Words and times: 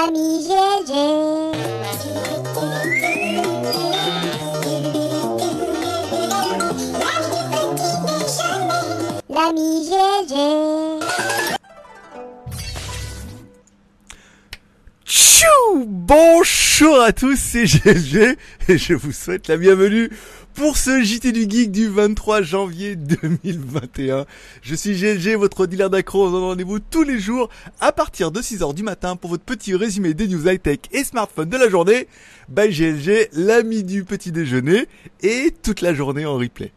L'ami 0.00 0.40
GG. 0.40 0.92
L'ami 9.28 9.84
GG. 9.84 10.34
Tchou 15.04 15.84
Bonjour 15.84 17.02
à 17.02 17.12
tous, 17.12 17.36
c'est 17.36 17.66
GG 17.66 18.38
et 18.68 18.78
je 18.78 18.94
vous 18.94 19.12
souhaite 19.12 19.48
la 19.48 19.58
bienvenue 19.58 20.08
pour 20.60 20.76
ce 20.76 21.02
JT 21.02 21.32
du 21.32 21.48
Geek 21.48 21.72
du 21.72 21.88
23 21.88 22.42
janvier 22.42 22.94
2021. 22.94 24.26
Je 24.60 24.74
suis 24.74 24.94
GG, 24.94 25.34
votre 25.34 25.66
dealer 25.66 25.88
d'accro. 25.88 26.28
On 26.28 26.48
rendez-vous 26.48 26.80
tous 26.80 27.02
les 27.02 27.18
jours 27.18 27.48
à 27.80 27.92
partir 27.92 28.30
de 28.30 28.42
6h 28.42 28.74
du 28.74 28.82
matin 28.82 29.16
pour 29.16 29.30
votre 29.30 29.42
petit 29.42 29.74
résumé 29.74 30.12
des 30.12 30.28
news 30.28 30.46
high-tech 30.46 30.80
et 30.92 31.02
smartphones 31.02 31.48
de 31.48 31.56
la 31.56 31.70
journée. 31.70 32.08
By 32.50 32.68
GLG, 32.68 33.30
l'ami 33.32 33.84
du 33.84 34.04
petit 34.04 34.32
déjeuner 34.32 34.84
et 35.22 35.50
toute 35.62 35.80
la 35.80 35.94
journée 35.94 36.26
en 36.26 36.36
replay. 36.36 36.72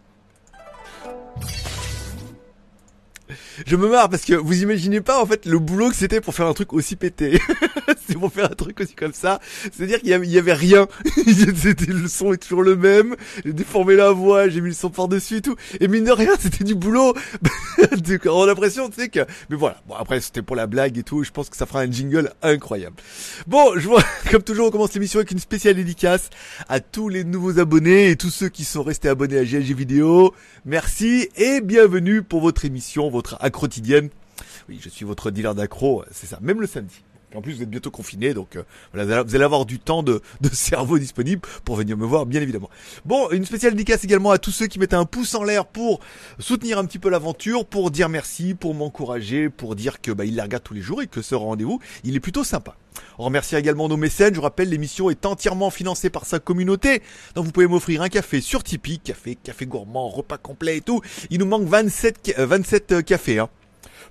Je 3.66 3.76
me 3.76 3.90
marre 3.90 4.10
parce 4.10 4.24
que 4.24 4.34
vous 4.34 4.62
imaginez 4.62 5.02
pas 5.02 5.22
en 5.22 5.26
fait 5.26 5.46
le 5.46 5.60
boulot 5.60 5.90
que 5.90 5.96
c'était 5.96 6.22
pour 6.22 6.34
faire 6.34 6.48
un 6.48 6.54
truc 6.54 6.74
aussi 6.74 6.96
pété. 6.96 7.40
c'est 8.08 8.18
pour 8.18 8.32
faire 8.32 8.46
un 8.52 8.56
truc 8.56 8.80
aussi 8.80 8.94
comme 8.94 9.14
ça. 9.14 9.40
C'est-à-dire 9.72 10.00
qu'il 10.00 10.10
y 10.10 10.38
avait, 10.38 10.54
rien. 10.54 10.88
le 11.88 12.08
son 12.08 12.34
est 12.34 12.38
toujours 12.38 12.64
le 12.64 12.76
même. 12.76 13.16
J'ai 13.46 13.54
déformé 13.54 13.96
la 13.96 14.12
voix, 14.12 14.50
j'ai 14.50 14.62
mis 14.62 14.70
le 14.70 14.76
son 14.76 14.90
par 14.90 15.08
dessus 15.08 15.38
et 15.38 15.42
tout. 15.42 15.56
Et 15.80 15.88
mine 15.88 16.04
de 16.04 16.12
rien, 16.12 16.32
c'était 16.40 16.64
du 16.64 16.76
boulot. 16.76 17.14
On 18.26 18.44
a 18.44 18.48
l'impression, 18.48 18.90
tu 18.90 19.02
sais 19.02 19.10
que. 19.10 19.20
Mais 19.50 19.56
voilà. 19.56 19.82
Bon 19.88 19.96
après 19.96 20.22
c'était 20.22 20.42
pour 20.42 20.56
la 20.56 20.68
blague 20.68 20.98
et 20.98 21.04
tout. 21.04 21.24
Je 21.24 21.32
pense 21.32 21.50
que 21.50 21.58
ça 21.58 21.66
fera 21.66 21.82
un 21.82 21.92
jingle 21.92 22.32
incroyable. 22.42 22.96
Bon, 23.48 23.78
je 23.78 23.88
vois 23.88 24.04
comme 24.32 24.44
toujours 24.44 24.68
on 24.68 24.72
commence 24.72 24.94
l'émission 24.94 25.20
avec 25.20 25.32
une 25.32 25.40
spéciale 25.40 25.76
dédicace 25.76 26.30
à 26.70 26.80
tous 26.80 27.10
les 27.10 27.24
nouveaux 27.24 27.60
abonnés 27.60 28.10
et 28.10 28.16
tous 28.16 28.30
ceux 28.30 28.50
qui 28.50 28.66
sont 28.66 28.84
restés 28.84 29.10
abonnés 29.10 29.38
à 29.38 29.44
GLG 29.44 29.74
Vidéo. 29.74 30.34
Merci 30.66 31.30
et 31.36 31.62
bienvenue 31.62 32.24
pour 32.24 32.42
votre 32.42 32.66
émission, 32.66 33.10
votre 33.10 33.38
quotidienne. 33.52 34.10
Oui, 34.70 34.80
je 34.82 34.90
suis 34.90 35.06
votre 35.06 35.32
dealer 35.32 35.56
d'accro, 35.56 36.04
c'est 36.12 36.28
ça, 36.28 36.40
même 36.42 36.62
le 36.62 36.68
samedi. 36.68 37.04
En 37.36 37.42
plus, 37.42 37.54
vous 37.54 37.64
êtes 37.64 37.70
bientôt 37.70 37.92
confiné, 37.92 38.34
donc 38.34 38.56
euh, 38.56 38.64
voilà, 38.94 39.24
vous 39.24 39.36
allez 39.36 39.44
avoir 39.44 39.66
du 39.66 39.80
temps 39.80 40.04
de, 40.04 40.22
de, 40.42 40.50
cerveau 40.54 41.00
disponible 41.00 41.42
pour 41.66 41.76
venir 41.76 41.98
me 41.98 42.06
voir, 42.06 42.26
bien 42.26 42.42
évidemment. 42.42 42.70
Bon, 43.06 43.30
une 43.32 43.46
spéciale 43.46 43.74
dédicace 43.74 44.04
également 44.04 44.32
à 44.32 44.38
tous 44.38 44.52
ceux 44.52 44.68
qui 44.68 44.80
mettent 44.80 44.94
un 44.94 45.06
pouce 45.06 45.36
en 45.36 45.44
l'air 45.44 45.66
pour 45.66 46.00
soutenir 46.40 46.78
un 46.78 46.86
petit 46.86 47.00
peu 47.00 47.10
l'aventure, 47.10 47.66
pour 47.66 47.92
dire 47.92 48.10
merci, 48.10 48.54
pour 48.54 48.74
m'encourager, 48.76 49.50
pour 49.50 49.76
dire 49.76 50.02
que 50.02 50.12
bah, 50.12 50.26
il 50.26 50.36
la 50.36 50.44
regarde 50.44 50.64
tous 50.64 50.74
les 50.74 50.82
jours 50.82 51.02
et 51.02 51.08
que 51.08 51.22
ce 51.22 51.36
rendez-vous, 51.36 51.80
il 52.04 52.16
est 52.16 52.20
plutôt 52.20 52.44
sympa. 52.44 52.76
On 53.18 53.26
remercie 53.26 53.56
également 53.56 53.90
nos 53.90 53.98
mécènes. 53.98 54.34
Je 54.34 54.40
vous 54.40 54.44
rappelle, 54.44 54.70
l'émission 54.70 55.10
est 55.10 55.26
entièrement 55.26 55.70
financée 55.70 56.10
par 56.10 56.26
sa 56.26 56.40
communauté. 56.40 57.02
Donc 57.36 57.46
vous 57.46 57.52
pouvez 57.52 57.68
m'offrir 57.68 58.02
un 58.02 58.10
café 58.10 58.42
sur 58.42 58.64
Tipeee, 58.64 59.00
café, 59.00 59.36
café 59.36 59.66
gourmand, 59.66 60.10
repas 60.10 60.38
complet 60.38 60.78
et 60.78 60.82
tout. 60.82 61.02
Il 61.30 61.40
nous 61.40 61.46
manque 61.46 61.68
27, 61.68 62.36
27 62.38 62.92
euh, 62.92 63.02
cafés. 63.02 63.40
Hein 63.40 63.50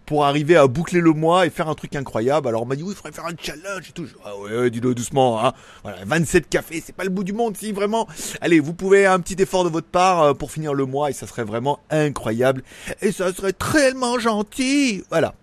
pour 0.06 0.24
arriver 0.24 0.56
à 0.56 0.66
boucler 0.66 1.00
le 1.00 1.12
mois 1.12 1.46
et 1.46 1.50
faire 1.50 1.68
un 1.68 1.74
truc 1.74 1.94
incroyable. 1.96 2.48
Alors 2.48 2.62
on 2.62 2.66
m'a 2.66 2.76
dit 2.76 2.82
oui, 2.82 2.90
il 2.92 2.96
faudrait 2.96 3.12
faire 3.12 3.26
un 3.26 3.36
challenge 3.40 3.88
et 3.88 3.92
tout. 3.92 4.06
Ah 4.24 4.36
ouais, 4.36 4.70
dis-le 4.70 4.94
doucement. 4.94 5.44
Hein. 5.44 5.52
Voilà, 5.82 5.98
27 6.04 6.48
cafés, 6.48 6.82
c'est 6.84 6.94
pas 6.94 7.04
le 7.04 7.10
bout 7.10 7.24
du 7.24 7.32
monde 7.32 7.56
si 7.56 7.72
vraiment. 7.72 8.06
Allez, 8.40 8.60
vous 8.60 8.74
pouvez 8.74 9.06
un 9.06 9.20
petit 9.20 9.40
effort 9.42 9.64
de 9.64 9.68
votre 9.68 9.86
part 9.86 10.22
euh, 10.22 10.34
pour 10.34 10.50
finir 10.50 10.74
le 10.74 10.86
mois 10.86 11.10
et 11.10 11.12
ça 11.12 11.26
serait 11.26 11.44
vraiment 11.44 11.80
incroyable. 11.90 12.62
Et 13.00 13.12
ça 13.12 13.32
serait 13.32 13.52
tellement 13.52 14.18
gentil. 14.18 15.04
Voilà. 15.10 15.34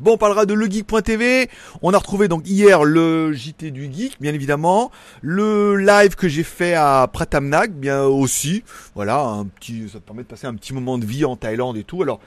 Bon, 0.00 0.12
on 0.12 0.16
parlera 0.16 0.46
de 0.46 0.54
legeek.tv. 0.54 1.50
On 1.82 1.92
a 1.92 1.98
retrouvé 1.98 2.28
donc 2.28 2.48
hier 2.48 2.84
le 2.84 3.32
JT 3.32 3.72
du 3.72 3.92
geek, 3.92 4.20
bien 4.20 4.32
évidemment, 4.32 4.92
le 5.22 5.74
live 5.76 6.14
que 6.14 6.28
j'ai 6.28 6.44
fait 6.44 6.74
à 6.74 7.08
Pratamnak, 7.12 7.72
bien 7.72 8.04
aussi. 8.04 8.62
Voilà, 8.94 9.24
un 9.24 9.46
petit, 9.46 9.88
ça 9.88 9.98
te 9.98 10.04
permet 10.04 10.22
de 10.22 10.28
passer 10.28 10.46
un 10.46 10.54
petit 10.54 10.72
moment 10.72 10.98
de 10.98 11.04
vie 11.04 11.24
en 11.24 11.34
Thaïlande 11.34 11.76
et 11.76 11.82
tout. 11.82 12.00
Alors, 12.00 12.20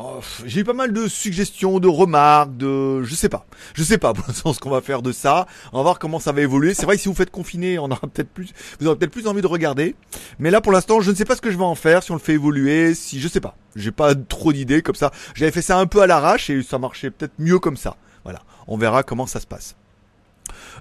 Oh, 0.00 0.20
j'ai 0.44 0.60
eu 0.60 0.64
pas 0.64 0.74
mal 0.74 0.92
de 0.92 1.08
suggestions, 1.08 1.80
de 1.80 1.88
remarques, 1.88 2.56
de, 2.56 3.02
je 3.02 3.16
sais 3.16 3.28
pas, 3.28 3.46
je 3.74 3.82
sais 3.82 3.98
pas 3.98 4.12
pour 4.14 4.24
l'instant 4.28 4.52
ce 4.52 4.60
qu'on 4.60 4.70
va 4.70 4.80
faire 4.80 5.02
de 5.02 5.10
ça. 5.10 5.48
On 5.72 5.78
va 5.78 5.82
voir 5.82 5.98
comment 5.98 6.20
ça 6.20 6.30
va 6.30 6.40
évoluer. 6.40 6.72
C'est 6.72 6.86
vrai 6.86 6.96
si 6.96 7.08
vous 7.08 7.16
faites 7.16 7.32
confiner, 7.32 7.80
on 7.80 7.86
aura 7.86 8.06
peut-être 8.06 8.28
plus, 8.28 8.52
vous 8.78 8.86
aurez 8.86 8.96
peut-être 8.96 9.10
plus 9.10 9.26
envie 9.26 9.42
de 9.42 9.48
regarder. 9.48 9.96
Mais 10.38 10.52
là, 10.52 10.60
pour 10.60 10.70
l'instant, 10.70 11.00
je 11.00 11.10
ne 11.10 11.16
sais 11.16 11.24
pas 11.24 11.34
ce 11.34 11.40
que 11.40 11.50
je 11.50 11.58
vais 11.58 11.64
en 11.64 11.74
faire, 11.74 12.04
si 12.04 12.12
on 12.12 12.14
le 12.14 12.20
fait 12.20 12.34
évoluer, 12.34 12.94
si, 12.94 13.20
je 13.20 13.26
sais 13.26 13.40
pas. 13.40 13.56
J'ai 13.74 13.90
pas 13.90 14.14
trop 14.14 14.52
d'idées 14.52 14.82
comme 14.82 14.94
ça. 14.94 15.10
J'avais 15.34 15.50
fait 15.50 15.62
ça 15.62 15.76
un 15.80 15.86
peu 15.86 16.00
à 16.00 16.06
l'arrache 16.06 16.48
et 16.48 16.62
ça 16.62 16.78
marchait 16.78 17.10
peut-être 17.10 17.34
mieux 17.40 17.58
comme 17.58 17.76
ça. 17.76 17.96
Voilà. 18.22 18.42
On 18.68 18.78
verra 18.78 19.02
comment 19.02 19.26
ça 19.26 19.40
se 19.40 19.48
passe. 19.48 19.74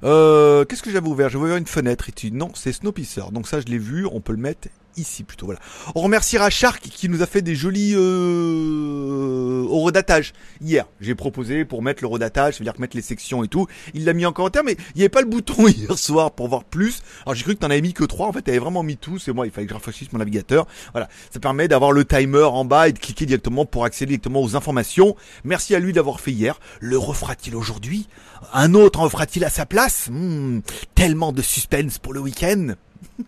Euh, 0.03 0.63
qu'est-ce 0.65 0.83
que 0.83 0.91
j'avais 0.91 1.07
ouvert? 1.07 1.29
J'avais 1.29 1.45
ouvert 1.45 1.57
une 1.57 1.65
fenêtre 1.65 2.07
et 2.07 2.29
non, 2.29 2.51
c'est 2.53 2.71
Snowpiercer. 2.71 3.31
Donc 3.31 3.47
ça, 3.47 3.61
je 3.61 3.65
l'ai 3.65 3.79
vu. 3.79 4.05
On 4.05 4.21
peut 4.21 4.33
le 4.33 4.37
mettre 4.37 4.67
ici 4.97 5.23
plutôt. 5.23 5.45
Voilà. 5.45 5.59
On 5.95 6.01
remerciera 6.01 6.49
Shark 6.49 6.81
qui 6.81 7.09
nous 7.09 7.21
a 7.21 7.25
fait 7.25 7.41
des 7.41 7.55
jolis 7.55 7.93
euh, 7.95 9.63
au 9.63 9.79
redatage 9.81 10.33
hier. 10.61 10.85
J'ai 10.99 11.15
proposé 11.15 11.65
pour 11.65 11.81
mettre 11.81 12.03
le 12.03 12.07
redatage, 12.07 12.55
cest 12.55 12.61
à 12.61 12.63
dire 12.65 12.73
que 12.73 12.81
mettre 12.81 12.95
les 12.95 13.01
sections 13.03 13.43
et 13.43 13.47
tout. 13.47 13.67
Il 13.93 14.05
l'a 14.05 14.13
mis 14.13 14.25
en 14.25 14.31
commentaire, 14.33 14.63
mais 14.63 14.73
il 14.95 14.97
n'y 14.97 15.01
avait 15.01 15.09
pas 15.09 15.21
le 15.21 15.27
bouton 15.27 15.67
hier 15.67 15.97
soir 15.97 16.31
pour 16.31 16.47
voir 16.47 16.63
plus. 16.63 17.01
Alors 17.25 17.35
j'ai 17.35 17.43
cru 17.43 17.55
que 17.55 17.59
t'en 17.59 17.69
avais 17.69 17.81
mis 17.81 17.93
que 17.93 18.03
trois. 18.03 18.27
En 18.27 18.33
fait, 18.33 18.41
t'avais 18.41 18.59
vraiment 18.59 18.83
mis 18.83 18.97
tout. 18.97 19.19
C'est 19.19 19.31
moi, 19.33 19.45
il 19.45 19.51
fallait 19.51 19.67
que 19.67 19.71
je 19.71 19.75
rafraîchisse 19.75 20.11
mon 20.11 20.19
navigateur. 20.19 20.67
Voilà. 20.93 21.07
Ça 21.31 21.39
permet 21.39 21.67
d'avoir 21.67 21.91
le 21.91 22.05
timer 22.05 22.43
en 22.43 22.65
bas 22.65 22.87
et 22.89 22.93
de 22.93 22.99
cliquer 22.99 23.25
directement 23.25 23.65
pour 23.65 23.85
accéder 23.85 24.11
directement 24.17 24.41
aux 24.41 24.55
informations. 24.55 25.15
Merci 25.43 25.75
à 25.75 25.79
lui 25.79 25.93
d'avoir 25.93 26.19
fait 26.19 26.31
hier. 26.31 26.59
Le 26.79 26.97
refera-t-il 26.97 27.55
aujourd'hui? 27.55 28.07
Un 28.53 28.73
autre 28.73 28.99
en 28.99 29.03
refera-t-il 29.03 29.43
à 29.45 29.49
sa 29.49 29.65
place? 29.65 30.07
Hmm, 30.09 30.59
Tellement 30.95 31.31
de 31.31 31.41
suspense 31.41 31.97
pour 31.99 32.13
le 32.13 32.19
week-end. 32.19 32.73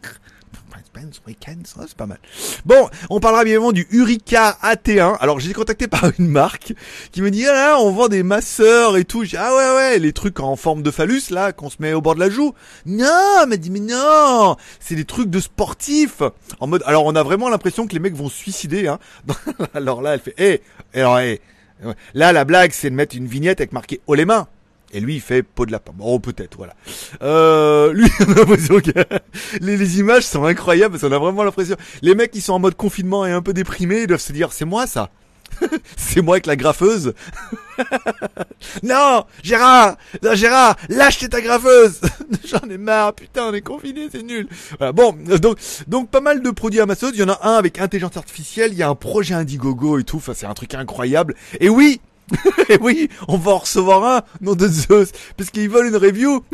C'est 1.88 1.98
pas 1.98 2.06
mal. 2.06 2.20
Bon, 2.66 2.90
on 3.10 3.20
parlera 3.20 3.44
bien 3.44 3.54
évidemment 3.54 3.72
du 3.72 3.88
Urica 3.92 4.58
AT1. 4.64 5.18
Alors, 5.20 5.40
j'ai 5.40 5.48
été 5.48 5.56
contacté 5.56 5.88
par 5.88 6.12
une 6.18 6.28
marque 6.28 6.74
qui 7.12 7.22
me 7.22 7.32
dit, 7.32 7.46
ah 7.48 7.54
là, 7.54 7.78
on 7.80 7.92
vend 7.92 8.08
des 8.08 8.24
masseurs 8.24 8.98
et 8.98 9.06
tout. 9.06 9.24
J'ai 9.24 9.38
ah 9.38 9.54
ouais, 9.56 9.76
ouais, 9.76 10.00
les 10.00 10.14
trucs 10.14 10.40
en 10.40 10.56
forme 10.56 10.82
de 10.82 10.92
phallus, 10.92 11.30
là, 11.30 11.52
qu'on 11.52 11.70
se 11.70 11.78
met 11.80 11.94
au 11.94 12.02
bord 12.02 12.16
de 12.16 12.20
la 12.20 12.30
joue. 12.30 12.54
Non, 12.86 13.46
m'a 13.48 13.58
dit, 13.58 13.70
mais 13.70 13.80
non, 13.80 14.56
c'est 14.80 14.96
des 14.96 15.06
trucs 15.06 15.30
de 15.30 15.40
sportifs. 15.40 16.22
En 16.60 16.68
mode, 16.68 16.84
alors, 16.86 17.06
on 17.06 17.16
a 17.16 17.24
vraiment 17.24 17.50
l'impression 17.50 17.88
que 17.88 17.94
les 17.94 18.00
mecs 18.00 18.16
vont 18.16 18.30
se 18.30 18.38
suicider, 18.38 18.88
hein. 18.88 19.00
alors 19.74 20.02
là, 20.02 20.16
elle 20.16 20.20
fait, 20.20 20.36
hé, 20.38 20.62
eh, 20.94 21.00
alors, 21.02 21.20
hé. 21.20 21.42
Là, 22.14 22.34
la 22.34 22.46
blague, 22.46 22.72
c'est 22.74 22.90
de 22.90 22.96
mettre 22.96 23.16
une 23.16 23.28
vignette 23.28 23.62
avec 23.62 23.72
marqué 23.72 24.02
haut 24.08 24.16
les 24.16 24.26
mains. 24.26 24.48
Et 24.92 25.00
lui, 25.00 25.16
il 25.16 25.22
fait 25.22 25.44
peau 25.44 25.66
de 25.66 25.72
lapin. 25.72 25.92
Bon, 25.96 26.20
peut-être, 26.20 26.58
voilà. 26.58 26.74
Euh, 27.22 27.94
lui, 27.94 28.10
on 28.28 28.32
a 28.32 28.36
l'impression 28.36 28.80
que 28.80 28.92
les, 29.62 29.78
les, 29.78 30.00
images 30.00 30.24
sont 30.26 30.46
incroyables 30.46 30.94
parce 30.94 31.04
qu'on 31.04 31.16
a 31.16 31.20
vraiment 31.20 31.44
l'impression. 31.44 31.76
Les 32.02 32.16
mecs 32.16 32.32
qui 32.32 32.42
sont 32.42 32.54
en 32.54 32.60
mode 32.60 32.76
confinement 32.76 33.26
et 33.26 33.32
un 33.32 33.42
peu 33.42 33.54
déprimés, 33.54 34.02
ils 34.02 34.08
doivent 34.08 34.20
se 34.20 34.34
dire, 34.34 34.52
c'est 34.52 34.66
moi 34.66 34.88
ça. 34.88 35.12
c'est 35.98 36.22
moi 36.22 36.36
avec 36.36 36.46
la 36.46 36.56
graffeuse. 36.56 37.14
non, 38.84 39.26
Gérard, 39.44 39.98
non, 40.24 40.36
Gérard, 40.36 40.76
lâche 40.90 41.28
ta 41.30 41.42
graffeuse. 41.42 42.02
J'en 42.46 42.70
ai 42.70 42.78
marre, 42.78 43.14
putain, 43.14 43.48
on 43.48 43.54
est 43.54 43.62
confiné, 43.62 44.08
c'est 44.12 44.24
nul. 44.24 44.48
Voilà, 44.78 44.92
bon, 44.92 45.16
donc, 45.42 45.58
donc 45.88 46.10
pas 46.10 46.22
mal 46.22 46.42
de 46.42 46.50
produits 46.52 46.80
Amazon. 46.80 47.12
Il 47.14 47.20
y 47.20 47.24
en 47.24 47.30
a 47.30 47.40
un 47.44 47.56
avec 47.56 47.80
intelligence 47.80 48.18
artificielle. 48.18 48.72
Il 48.72 48.78
y 48.78 48.84
a 48.84 48.90
un 48.90 48.96
projet 48.96 49.34
Indiegogo 49.34 50.00
et 50.00 50.04
tout. 50.04 50.18
Enfin, 50.18 50.34
c'est 50.36 50.46
un 50.46 50.54
truc 50.54 50.74
incroyable. 50.74 51.36
Et 51.60 51.70
oui, 51.70 52.02
et 52.70 52.78
oui, 52.82 53.10
on 53.28 53.38
va 53.38 53.52
en 53.54 53.58
recevoir 53.58 54.04
un, 54.04 54.22
nom 54.42 54.56
de 54.56 54.68
Zeus, 54.68 55.12
parce 55.38 55.50
qu'ils 55.50 55.70
veulent 55.70 55.88
une 55.88 55.98
review. 55.98 56.44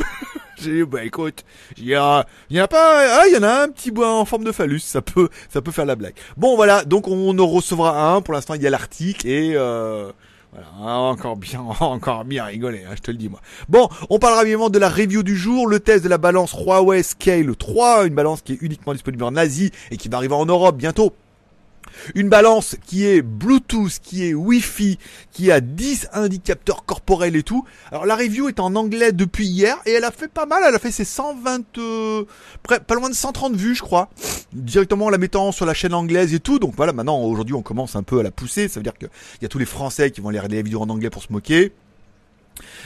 J'ai 0.58 0.72
dit, 0.72 0.82
bah 0.84 1.04
écoute, 1.04 1.44
il 1.76 1.84
y 1.84 1.94
a, 1.94 2.26
y 2.48 2.58
a 2.58 2.66
pas, 2.66 3.20
ah, 3.20 3.26
il 3.28 3.34
y 3.34 3.36
en 3.36 3.42
a 3.42 3.62
un 3.64 3.68
petit 3.68 3.90
bois 3.90 4.14
en 4.14 4.24
forme 4.24 4.44
de 4.44 4.52
phallus, 4.52 4.80
ça 4.80 5.02
peut, 5.02 5.28
ça 5.50 5.60
peut 5.60 5.70
faire 5.70 5.84
la 5.84 5.96
blague. 5.96 6.14
Bon 6.38 6.56
voilà, 6.56 6.84
donc 6.84 7.08
on 7.08 7.38
en 7.38 7.46
recevra 7.46 8.14
un, 8.14 8.22
pour 8.22 8.32
l'instant 8.32 8.54
il 8.54 8.62
y 8.62 8.66
a 8.66 8.70
l'article 8.70 9.28
et 9.28 9.52
euh, 9.54 10.10
voilà, 10.52 10.98
encore 10.98 11.36
bien, 11.36 11.60
encore 11.80 12.24
bien 12.24 12.44
rigolé, 12.44 12.84
hein, 12.84 12.94
je 12.96 13.02
te 13.02 13.10
le 13.10 13.18
dis 13.18 13.28
moi. 13.28 13.40
Bon, 13.68 13.90
on 14.08 14.18
parlera 14.18 14.42
évidemment 14.42 14.70
de 14.70 14.78
la 14.78 14.88
review 14.88 15.22
du 15.22 15.36
jour, 15.36 15.66
le 15.66 15.78
test 15.78 16.02
de 16.02 16.08
la 16.08 16.16
balance 16.16 16.54
Huawei 16.54 17.02
Scale 17.02 17.54
3, 17.54 18.06
une 18.06 18.14
balance 18.14 18.40
qui 18.40 18.54
est 18.54 18.58
uniquement 18.62 18.94
disponible 18.94 19.24
en 19.24 19.36
Asie 19.36 19.72
et 19.90 19.98
qui 19.98 20.08
va 20.08 20.16
arriver 20.16 20.34
en 20.34 20.46
Europe 20.46 20.76
bientôt 20.76 21.12
une 22.14 22.28
balance 22.28 22.76
qui 22.86 23.06
est 23.06 23.22
Bluetooth, 23.22 23.98
qui 24.02 24.26
est 24.26 24.34
Wi-Fi, 24.34 24.98
qui 25.32 25.50
a 25.50 25.60
10 25.60 26.08
indicateurs 26.12 26.84
corporels 26.84 27.36
et 27.36 27.42
tout. 27.42 27.64
Alors 27.90 28.06
la 28.06 28.16
review 28.16 28.48
est 28.48 28.60
en 28.60 28.74
anglais 28.74 29.12
depuis 29.12 29.46
hier 29.46 29.76
et 29.86 29.92
elle 29.92 30.04
a 30.04 30.10
fait 30.10 30.28
pas 30.28 30.46
mal, 30.46 30.62
elle 30.66 30.74
a 30.74 30.78
fait 30.78 30.90
ses 30.90 31.04
120, 31.04 31.78
euh, 31.78 32.24
pas 32.62 32.94
loin 32.94 33.08
de 33.08 33.14
130 33.14 33.54
vues 33.54 33.74
je 33.74 33.82
crois, 33.82 34.08
directement 34.52 35.06
en 35.06 35.10
la 35.10 35.18
mettant 35.18 35.52
sur 35.52 35.66
la 35.66 35.74
chaîne 35.74 35.94
anglaise 35.94 36.34
et 36.34 36.40
tout. 36.40 36.58
Donc 36.58 36.74
voilà, 36.76 36.92
maintenant 36.92 37.20
aujourd'hui 37.20 37.54
on 37.54 37.62
commence 37.62 37.96
un 37.96 38.02
peu 38.02 38.20
à 38.20 38.22
la 38.22 38.30
pousser, 38.30 38.68
ça 38.68 38.80
veut 38.80 38.84
dire 38.84 38.94
qu'il 38.94 39.08
y 39.42 39.44
a 39.44 39.48
tous 39.48 39.58
les 39.58 39.66
Français 39.66 40.10
qui 40.10 40.20
vont 40.20 40.28
aller 40.28 40.38
regarder 40.38 40.56
les 40.56 40.62
vidéos 40.62 40.82
en 40.82 40.90
anglais 40.90 41.10
pour 41.10 41.22
se 41.22 41.32
moquer. 41.32 41.72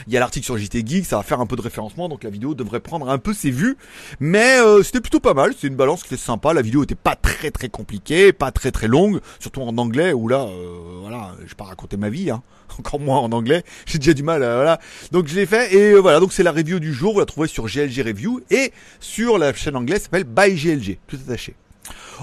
Il 0.07 0.13
y 0.13 0.17
a 0.17 0.19
l'article 0.19 0.45
sur 0.45 0.57
JT 0.57 0.85
Geek, 0.85 1.05
ça 1.05 1.17
va 1.17 1.23
faire 1.23 1.39
un 1.39 1.45
peu 1.45 1.55
de 1.55 1.61
référencement, 1.61 2.09
donc 2.09 2.23
la 2.23 2.29
vidéo 2.29 2.53
devrait 2.53 2.79
prendre 2.79 3.09
un 3.09 3.17
peu 3.17 3.33
ses 3.33 3.51
vues. 3.51 3.77
Mais 4.19 4.59
euh, 4.59 4.83
c'était 4.83 5.01
plutôt 5.01 5.19
pas 5.19 5.33
mal, 5.33 5.53
c'est 5.57 5.67
une 5.67 5.75
balance 5.75 6.03
qui 6.03 6.13
était 6.13 6.21
sympa. 6.21 6.53
La 6.53 6.61
vidéo 6.61 6.83
était 6.83 6.95
pas 6.95 7.15
très 7.15 7.51
très 7.51 7.69
compliquée, 7.69 8.33
pas 8.33 8.51
très 8.51 8.71
très 8.71 8.87
longue, 8.87 9.19
surtout 9.39 9.61
en 9.61 9.77
anglais 9.77 10.13
où 10.13 10.27
là, 10.27 10.41
euh, 10.41 10.99
voilà, 11.01 11.35
je 11.45 11.55
pas 11.55 11.65
raconter 11.65 11.97
ma 11.97 12.09
vie, 12.09 12.29
hein. 12.29 12.41
encore 12.79 12.99
moins 12.99 13.19
en 13.19 13.31
anglais. 13.31 13.63
J'ai 13.85 13.97
déjà 13.97 14.13
du 14.13 14.23
mal, 14.23 14.43
euh, 14.43 14.55
voilà. 14.55 14.79
Donc 15.11 15.27
je 15.27 15.35
l'ai 15.35 15.45
fait 15.45 15.73
et 15.73 15.91
euh, 15.91 15.99
voilà, 15.99 16.19
donc 16.19 16.33
c'est 16.33 16.43
la 16.43 16.51
review 16.51 16.79
du 16.79 16.93
jour. 16.93 17.13
Vous 17.13 17.19
la 17.19 17.25
trouverez 17.25 17.47
sur 17.47 17.65
GLG 17.65 18.01
Review 18.05 18.41
et 18.49 18.71
sur 18.99 19.37
la 19.37 19.53
chaîne 19.53 19.75
anglaise 19.75 20.03
s'appelle 20.03 20.23
By 20.23 20.55
GLG, 20.55 20.99
tout 21.07 21.17
attaché. 21.27 21.55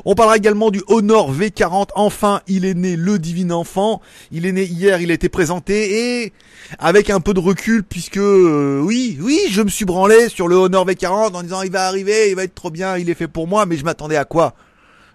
On 0.05 0.15
parlera 0.15 0.37
également 0.37 0.71
du 0.71 0.83
Honor 0.87 1.33
V40. 1.33 1.89
Enfin, 1.95 2.41
il 2.47 2.65
est 2.65 2.75
né 2.75 2.97
le 2.97 3.19
divin 3.19 3.50
enfant. 3.50 4.00
Il 4.31 4.47
est 4.47 4.53
né 4.53 4.65
hier, 4.65 5.00
il 5.00 5.11
a 5.11 5.15
été 5.15 5.29
présenté 5.29 6.23
et 6.25 6.33
avec 6.79 7.11
un 7.11 7.21
peu 7.21 7.35
de 7.35 7.41
recul 7.41 7.83
puisque 7.83 8.19
euh, 8.19 8.81
oui, 8.81 9.19
oui, 9.21 9.41
je 9.50 9.62
me 9.62 9.69
suis 9.69 9.85
branlé 9.85 10.29
sur 10.29 10.49
le 10.49 10.56
Honor 10.56 10.87
V40 10.87 11.35
en 11.35 11.43
disant 11.43 11.62
il 11.62 11.71
va 11.71 11.87
arriver, 11.87 12.31
il 12.31 12.37
va 12.37 12.45
être 12.45 12.55
trop 12.55 12.71
bien, 12.71 12.97
il 12.97 13.11
est 13.11 13.15
fait 13.15 13.29
pour 13.29 13.47
moi, 13.47 13.67
mais 13.67 13.77
je 13.77 13.85
m'attendais 13.85 14.17
à 14.17 14.25
quoi? 14.25 14.55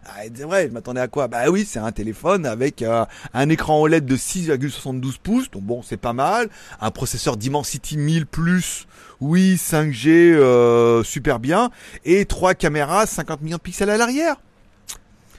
Ah, 0.05 0.23
c'est 0.35 0.43
vrai, 0.43 0.67
je 0.67 0.73
m'attendais 0.73 0.99
à 0.99 1.07
quoi? 1.07 1.29
Bah 1.29 1.49
oui, 1.49 1.65
c'est 1.67 1.79
un 1.79 1.91
téléphone 1.93 2.45
avec 2.45 2.81
euh, 2.81 3.05
un 3.33 3.49
écran 3.49 3.79
OLED 3.79 4.05
de 4.05 4.17
6,72 4.17 5.17
pouces, 5.21 5.49
donc 5.49 5.63
bon, 5.63 5.81
c'est 5.81 5.97
pas 5.97 6.11
mal. 6.11 6.49
Un 6.81 6.91
processeur 6.91 7.37
Dimensity 7.37 7.97
1000 7.97 8.25
Plus, 8.25 8.85
oui, 9.21 9.55
5G, 9.55 10.09
euh, 10.09 11.03
super 11.03 11.39
bien, 11.39 11.71
et 12.03 12.25
trois 12.25 12.53
caméras, 12.53 13.05
50 13.05 13.41
millions 13.41 13.57
de 13.57 13.61
pixels 13.61 13.89
à 13.89 13.95
l'arrière. 13.95 14.35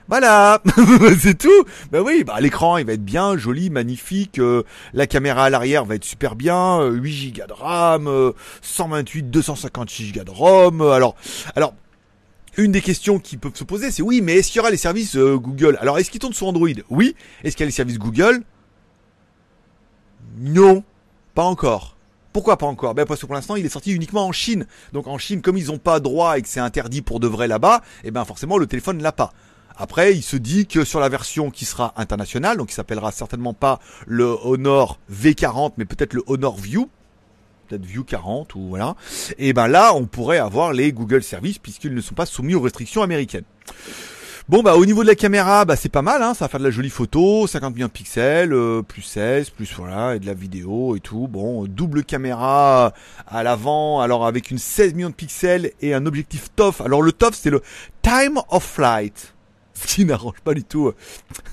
Voilà, 0.09 0.61
c'est 1.19 1.39
tout. 1.39 1.65
Bah 1.91 2.03
oui, 2.03 2.25
bah 2.25 2.39
l'écran 2.41 2.77
il 2.77 2.85
va 2.85 2.93
être 2.93 3.05
bien, 3.05 3.39
joli, 3.39 3.71
magnifique. 3.71 4.39
euh, 4.39 4.63
la 4.93 5.07
caméra 5.07 5.45
à 5.45 5.51
l'arrière 5.51 5.85
va 5.87 5.95
être 5.95 6.05
super 6.05 6.37
bien. 6.37 6.81
euh, 6.81 6.91
8 6.93 7.33
Go 7.33 7.43
de 7.49 7.53
RAM, 7.55 8.07
euh, 8.07 8.33
128, 8.61 9.31
256 9.31 10.13
Go 10.13 10.25
de 10.25 10.31
ROM. 10.31 10.81
euh, 10.83 10.91
alors, 10.93 11.15
alors. 11.57 11.75
Une 12.57 12.71
des 12.71 12.83
questions 12.83 13.19
qui 13.19 13.37
peuvent 13.37 13.57
se 13.57 13.65
poser, 13.65 13.91
c'est 13.91 14.03
oui, 14.03 14.21
mais 14.21 14.35
est-ce 14.35 14.47
qu'il 14.53 14.59
y 14.59 14.61
aura 14.61 14.71
les 14.71 14.77
services 14.77 15.17
euh, 15.17 15.37
Google? 15.37 15.77
Alors, 15.81 15.99
est-ce 15.99 16.09
qu'ils 16.09 16.21
tournent 16.21 16.33
sur 16.35 16.47
Android? 16.47 16.69
Oui. 16.89 17.17
Est-ce 17.43 17.57
qu'il 17.57 17.65
y 17.65 17.67
a 17.67 17.67
les 17.67 17.73
services 17.73 17.99
Google? 17.99 18.43
Non, 20.39 20.85
pas 21.35 21.43
encore. 21.43 21.97
Pourquoi 22.33 22.57
pas 22.57 22.67
encore? 22.67 22.95
Ben 22.95 23.07
parce 23.07 23.21
que 23.21 23.27
pour 23.27 23.35
l'instant, 23.35 23.57
il 23.57 23.67
est 23.67 23.71
sorti 23.71 23.93
uniquement 23.93 24.25
en 24.27 24.31
Chine. 24.33 24.67
Donc 24.93 25.09
en 25.09 25.19
Chine, 25.19 25.43
comme 25.43 25.57
ils 25.57 25.67
n'ont 25.67 25.79
pas 25.79 25.99
droit 25.99 26.39
et 26.39 26.43
que 26.43 26.49
c'est 26.49 26.61
interdit 26.61 27.03
pour 27.03 27.19
de 27.19 27.27
vrai 27.27 27.49
là-bas, 27.49 27.81
eh 28.05 28.13
ben 28.13 28.25
forcément 28.25 28.57
le 28.57 28.67
téléphone 28.69 29.03
l'a 29.03 29.11
pas. 29.13 29.33
Après, 29.77 30.15
il 30.15 30.23
se 30.23 30.37
dit 30.37 30.67
que 30.67 30.85
sur 30.85 31.01
la 31.01 31.09
version 31.09 31.51
qui 31.51 31.65
sera 31.65 31.93
internationale, 31.97 32.57
donc 32.57 32.69
qui 32.69 32.75
s'appellera 32.75 33.11
certainement 33.13 33.55
pas 33.55 33.81
le 34.07 34.37
Honor 34.45 34.99
V40, 35.13 35.73
mais 35.77 35.85
peut-être 35.85 36.13
le 36.13 36.23
Honor 36.27 36.57
View, 36.57 36.89
peut-être 37.69 37.85
View 37.85 38.05
40 38.05 38.55
ou 38.55 38.69
voilà. 38.69 38.95
Et 39.39 39.53
ben 39.53 39.69
là, 39.69 39.95
on 39.95 40.07
pourrait 40.07 40.39
avoir 40.39 40.73
les 40.73 40.93
Google 40.93 41.23
Services 41.23 41.59
puisqu'ils 41.59 41.95
ne 41.95 42.01
sont 42.01 42.15
pas 42.15 42.27
soumis 42.27 42.55
aux 42.55 42.61
restrictions 42.61 43.03
américaines. 43.03 43.45
Bon 44.47 44.63
bah 44.63 44.77
au 44.77 44.85
niveau 44.85 45.03
de 45.03 45.09
la 45.09 45.15
caméra, 45.15 45.65
bah 45.65 45.75
c'est 45.75 45.89
pas 45.89 46.03
mal, 46.03 46.23
hein, 46.23 46.35
ça 46.35 46.45
va 46.45 46.49
faire 46.51 46.61
de 46.61 46.67
la 46.67 46.71
jolie 46.71 46.91
photo, 46.91 47.47
50 47.47 47.75
millions 47.75 47.87
de 47.87 47.93
pixels, 47.93 48.53
euh, 48.53 48.83
plus 48.83 49.01
16, 49.01 49.49
plus 49.49 49.73
voilà, 49.75 50.17
et 50.17 50.19
de 50.19 50.27
la 50.27 50.35
vidéo 50.35 50.97
et 50.97 51.01
tout. 51.01 51.29
Bon, 51.29 51.65
double 51.65 52.05
caméra 52.05 52.93
à 53.27 53.43
l'avant, 53.43 54.03
alors 54.03 54.27
avec 54.27 54.51
une 54.51 54.59
16 54.59 54.93
millions 54.93 55.09
de 55.09 55.15
pixels 55.15 55.71
et 55.81 55.95
un 55.95 56.05
objectif 56.05 56.51
TOF. 56.55 56.83
Alors 56.83 57.01
le 57.01 57.13
TOF 57.13 57.35
c'est 57.35 57.49
le 57.49 57.63
Time 58.03 58.39
of 58.51 58.63
Flight, 58.63 59.35
ce 59.87 59.87
qui 59.87 60.05
n'arrange 60.05 60.41
pas 60.43 60.55
du 60.55 60.65
tout. 60.65 60.93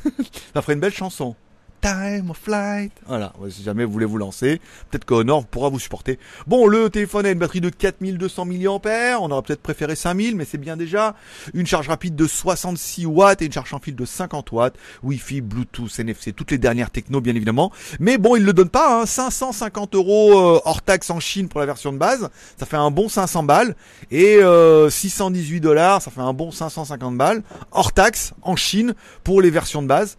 ça 0.54 0.62
ferait 0.62 0.74
une 0.74 0.80
belle 0.80 0.94
chanson. 0.94 1.36
Time 1.82 2.30
of 2.30 2.38
Flight. 2.38 2.92
Voilà, 3.08 3.34
si 3.50 3.64
jamais 3.64 3.86
vous 3.86 3.92
voulez 3.92 4.06
vous 4.06 4.18
lancer, 4.18 4.62
peut-être 4.90 5.06
que 5.06 5.16
Honor 5.16 5.46
pourra 5.46 5.70
vous 5.70 5.80
supporter. 5.80 6.20
Bon, 6.48 6.68
le 6.68 6.90
téléphone 6.90 7.26
a 7.26 7.32
une 7.32 7.40
batterie 7.40 7.62
de 7.62 7.70
4200 7.70 8.46
mAh, 8.46 9.20
on 9.20 9.32
aurait 9.32 9.42
peut-être 9.42 9.62
préféré 9.62 9.96
5000, 9.96 10.36
mais 10.36 10.46
c'est 10.46 10.58
bien 10.58 10.78
déjà. 10.78 11.16
Une 11.54 11.66
charge 11.66 11.90
rapide 11.90 12.16
de 12.16 12.28
66 12.28 13.06
watts 13.06 13.42
et 13.42 13.46
une 13.46 13.52
charge 13.52 13.72
sans 13.72 13.80
fil 13.80 13.96
de 13.96 14.06
50 14.06 14.52
watts. 14.52 14.76
Wi-Fi, 15.04 15.42
Bluetooth, 15.42 16.00
NFC, 16.00 16.34
toutes 16.34 16.52
les 16.52 16.58
dernières 16.58 16.92
techno 16.92 17.22
bien 17.22 17.36
évidemment. 17.36 17.72
Mais 18.00 18.18
bon, 18.18 18.36
il 18.36 18.46
le 18.46 18.54
donne 18.54 18.70
pas, 18.70 19.02
hein. 19.02 19.06
550 19.06 19.96
euros 19.96 20.40
euh, 20.40 20.62
hors 20.66 20.82
taxe 20.82 21.10
en 21.10 21.20
Chine 21.20 21.48
pour 21.48 21.60
la 21.60 21.66
version 21.66 21.92
de 21.92 21.98
base. 21.98 22.30
Ça 22.58 22.66
fait 22.66 22.78
un 22.78 22.92
bon 22.92 23.10
500 23.10 23.44
balles. 23.44 23.76
Et 24.12 24.38
euh, 24.38 24.90
618 24.90 25.60
dollars, 25.60 26.02
ça 26.02 26.12
fait 26.12 26.22
un 26.22 26.34
bon 26.34 26.52
550 26.52 27.18
balles 27.18 27.44
hors 27.72 27.92
taxe 27.92 28.34
en 28.42 28.56
Chine 28.56 28.94
pour 29.24 29.42
les 29.42 29.50
versions 29.50 29.82
de 29.82 29.88
base. 29.88 30.18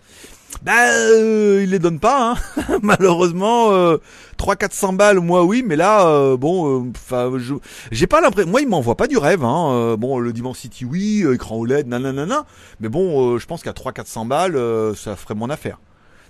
Bah, 0.62 0.90
euh, 0.90 1.60
il 1.64 1.70
les 1.70 1.78
donne 1.78 1.98
pas, 1.98 2.32
hein. 2.32 2.78
malheureusement. 2.82 3.72
Euh, 3.72 3.98
300-400 4.38 4.96
balles, 4.96 5.20
moi 5.20 5.44
oui, 5.44 5.62
mais 5.64 5.76
là, 5.76 6.06
euh, 6.08 6.36
bon, 6.36 6.90
enfin, 6.90 7.32
je 7.36 7.54
j'ai 7.90 8.06
pas 8.06 8.20
l'impression. 8.20 8.50
Moi, 8.50 8.60
il 8.60 8.68
m'envoie 8.68 8.96
pas 8.96 9.06
du 9.06 9.18
rêve. 9.18 9.44
Hein. 9.44 9.70
Euh, 9.72 9.96
bon, 9.96 10.18
le 10.18 10.32
Dimensity, 10.32 10.84
oui, 10.84 11.22
euh, 11.24 11.34
écran 11.34 11.56
OLED, 11.56 11.86
nanana, 11.86 12.46
mais 12.80 12.88
bon, 12.88 13.34
euh, 13.34 13.38
je 13.38 13.46
pense 13.46 13.62
qu'à 13.62 13.72
300-400 13.72 14.26
balles, 14.28 14.56
euh, 14.56 14.94
ça 14.94 15.16
ferait 15.16 15.34
mon 15.34 15.50
affaire. 15.50 15.78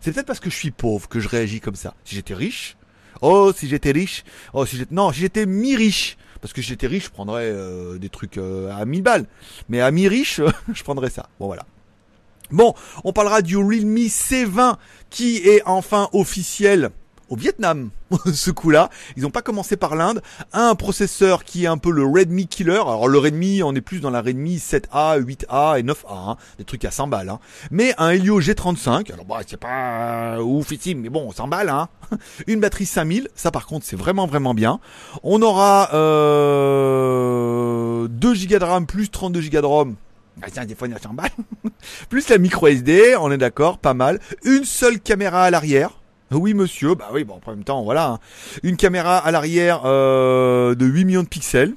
C'est 0.00 0.12
peut-être 0.12 0.26
parce 0.26 0.40
que 0.40 0.50
je 0.50 0.56
suis 0.56 0.70
pauvre 0.70 1.08
que 1.08 1.20
je 1.20 1.28
réagis 1.28 1.60
comme 1.60 1.76
ça. 1.76 1.94
Si 2.04 2.14
j'étais 2.14 2.34
riche, 2.34 2.76
oh, 3.20 3.52
si 3.54 3.68
j'étais 3.68 3.92
riche, 3.92 4.24
oh, 4.52 4.66
si 4.66 4.76
j'étais, 4.76 4.94
non, 4.94 5.12
si 5.12 5.20
j'étais 5.20 5.46
mi-riche. 5.46 6.16
Parce 6.40 6.52
que 6.52 6.60
si 6.60 6.68
j'étais 6.68 6.88
riche, 6.88 7.04
je 7.04 7.10
prendrais 7.10 7.44
euh, 7.46 7.98
des 7.98 8.08
trucs 8.08 8.36
euh, 8.36 8.74
à 8.76 8.84
1000 8.84 9.02
balles. 9.02 9.26
Mais 9.68 9.80
à 9.80 9.90
mi-riche, 9.92 10.40
je 10.74 10.82
prendrais 10.82 11.08
ça. 11.10 11.28
Bon, 11.38 11.46
voilà. 11.46 11.64
Bon, 12.52 12.74
on 13.04 13.12
parlera 13.12 13.42
du 13.42 13.56
Realme 13.56 13.96
C20 13.96 14.76
qui 15.10 15.38
est 15.38 15.62
enfin 15.64 16.08
officiel 16.12 16.90
au 17.32 17.36
Vietnam. 17.36 17.90
Ce 18.34 18.50
coup-là, 18.50 18.90
ils 19.16 19.22
n'ont 19.22 19.30
pas 19.30 19.40
commencé 19.40 19.78
par 19.78 19.96
l'Inde. 19.96 20.20
Un 20.52 20.74
processeur 20.74 21.44
qui 21.44 21.64
est 21.64 21.66
un 21.66 21.78
peu 21.78 21.90
le 21.90 22.04
Redmi 22.04 22.46
Killer. 22.46 22.82
Alors 22.82 23.08
le 23.08 23.16
Redmi, 23.16 23.62
on 23.62 23.74
est 23.74 23.80
plus 23.80 24.00
dans 24.00 24.10
la 24.10 24.20
Redmi 24.20 24.58
7A, 24.58 25.18
8A 25.18 25.80
et 25.80 25.82
9A, 25.82 25.94
hein. 26.10 26.36
des 26.58 26.64
trucs 26.64 26.84
à 26.84 26.90
100 26.90 27.08
balles. 27.08 27.30
Hein. 27.30 27.40
Mais 27.70 27.94
un 27.96 28.10
Helio 28.10 28.38
G35. 28.38 29.10
Alors 29.14 29.24
bah 29.24 29.40
c'est 29.46 29.56
pas 29.56 30.36
euh, 30.36 30.42
oufissime, 30.42 31.00
mais 31.00 31.08
bon, 31.08 31.32
100 31.32 31.48
balles. 31.48 31.70
Hein. 31.70 31.88
Une 32.46 32.60
batterie 32.60 32.84
5000. 32.84 33.28
Ça 33.34 33.50
par 33.50 33.66
contre, 33.66 33.86
c'est 33.86 33.96
vraiment 33.96 34.26
vraiment 34.26 34.52
bien. 34.52 34.78
On 35.22 35.40
aura 35.40 35.88
euh, 35.94 37.28
2 38.08 38.34
Go 38.46 38.58
de 38.58 38.64
RAM 38.64 38.84
plus 38.86 39.10
32 39.10 39.40
Go 39.48 39.60
de 39.62 39.66
ROM. 39.66 39.96
Bah 40.38 40.48
tiens, 40.50 40.64
des 40.64 40.74
fois 40.74 40.88
il 40.88 40.92
y 40.92 40.94
a 40.94 40.98
100 40.98 41.14
balles. 41.14 41.30
plus 42.08 42.28
la 42.28 42.38
micro 42.38 42.66
SD, 42.66 43.16
on 43.20 43.30
est 43.30 43.38
d'accord, 43.38 43.78
pas 43.78 43.94
mal. 43.94 44.18
Une 44.44 44.64
seule 44.64 45.00
caméra 45.00 45.44
à 45.44 45.50
l'arrière. 45.50 45.90
Oui 46.30 46.54
monsieur, 46.54 46.94
bah 46.94 47.10
oui, 47.12 47.24
bon 47.24 47.38
en 47.44 47.50
même 47.50 47.64
temps 47.64 47.82
voilà. 47.84 48.08
hein. 48.12 48.18
Une 48.62 48.76
caméra 48.78 49.18
à 49.18 49.30
l'arrière 49.30 49.82
euh, 49.84 50.74
de 50.74 50.86
8 50.86 51.04
millions 51.04 51.22
de 51.22 51.28
pixels. 51.28 51.74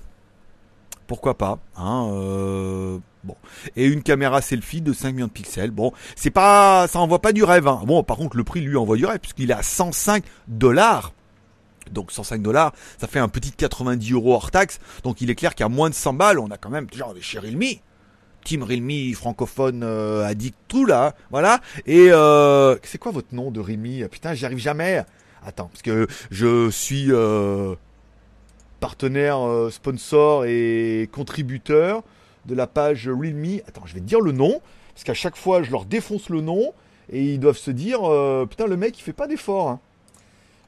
Pourquoi 1.08 1.38
pas 1.38 1.60
hein, 1.76 2.08
euh, 2.14 2.98
Bon. 3.26 3.36
Et 3.76 3.86
une 3.88 4.04
caméra 4.04 4.42
selfie 4.42 4.82
de 4.82 4.94
5 4.94 5.14
millions 5.14 5.28
de 5.28 5.32
pixels. 5.32 5.72
Bon, 5.72 5.92
c'est 6.16 6.30
pas 6.32 6.88
ça 6.88 7.00
envoie 7.00 7.22
pas 7.22 7.34
du 7.34 7.44
rêve. 7.44 7.68
Hein. 7.68 7.82
Bon, 7.86 8.02
par 8.04 8.18
contre 8.18 8.38
le 8.38 8.44
prix 8.44 8.62
lui 8.62 8.78
envoie 8.78 8.96
du 8.98 9.06
rêve 9.06 9.20
puisqu'il 9.20 9.52
est 9.52 9.56
à 9.56 9.64
105 9.64 10.24
dollars. 10.48 11.12
Donc 11.92 12.12
105 12.12 12.42
dollars, 12.42 12.72
ça 13.00 13.08
fait 13.08 13.20
un 13.20 13.28
petit 13.28 13.52
90 13.52 14.14
euros 14.14 14.34
hors 14.34 14.52
taxe. 14.52 14.80
Donc 15.04 15.22
il 15.22 15.30
est 15.30 15.36
clair 15.36 15.54
qu'à 15.54 15.68
moins 15.70 15.90
de 15.90 15.96
100 15.96 16.14
balles, 16.14 16.40
on 16.40 16.50
a 16.50 16.58
quand 16.58 16.70
même 16.70 16.88
genre 16.96 17.14
chez 17.20 17.40
Realme. 17.40 17.62
Team 18.46 18.64
Realme 18.64 19.14
francophone 19.14 19.82
euh, 19.84 20.24
addict 20.24 20.56
tout 20.70 20.86
là, 20.86 21.16
voilà. 21.32 21.60
Et 21.86 22.08
euh, 22.12 22.78
c'est 22.84 22.98
quoi 23.00 23.12
votre 23.12 23.34
nom 23.36 23.52
de 23.52 23.60
Realme 23.60 24.08
Putain, 24.08 24.34
j'y 24.36 24.46
arrive 24.46 24.60
jamais. 24.60 25.04
Attends, 25.46 25.66
parce 25.66 25.82
que 25.82 26.08
je 26.32 26.70
suis 26.70 27.08
euh, 27.10 27.76
partenaire, 28.80 29.46
euh, 29.46 29.70
sponsor 29.72 30.46
et 30.46 31.10
contributeur 31.12 32.04
de 32.46 32.56
la 32.56 32.68
page 32.68 33.10
Realme. 33.10 33.60
Attends, 33.68 33.86
je 33.86 33.96
vais 33.96 34.00
te 34.00 34.06
dire 34.06 34.22
le 34.22 34.32
nom, 34.32 34.62
parce 34.94 35.04
qu'à 35.04 35.14
chaque 35.16 35.36
fois 35.36 35.64
je 35.64 35.72
leur 35.72 35.86
défonce 35.86 36.30
le 36.30 36.42
nom 36.42 36.72
et 37.12 37.24
ils 37.34 37.40
doivent 37.40 37.58
se 37.58 37.72
dire 37.72 38.00
putain 38.48 38.68
le 38.68 38.78
mec 38.78 38.98
il 38.98 39.02
fait 39.02 39.14
pas 39.14 39.28
d'effort. 39.28 39.70
hein. 39.70 39.80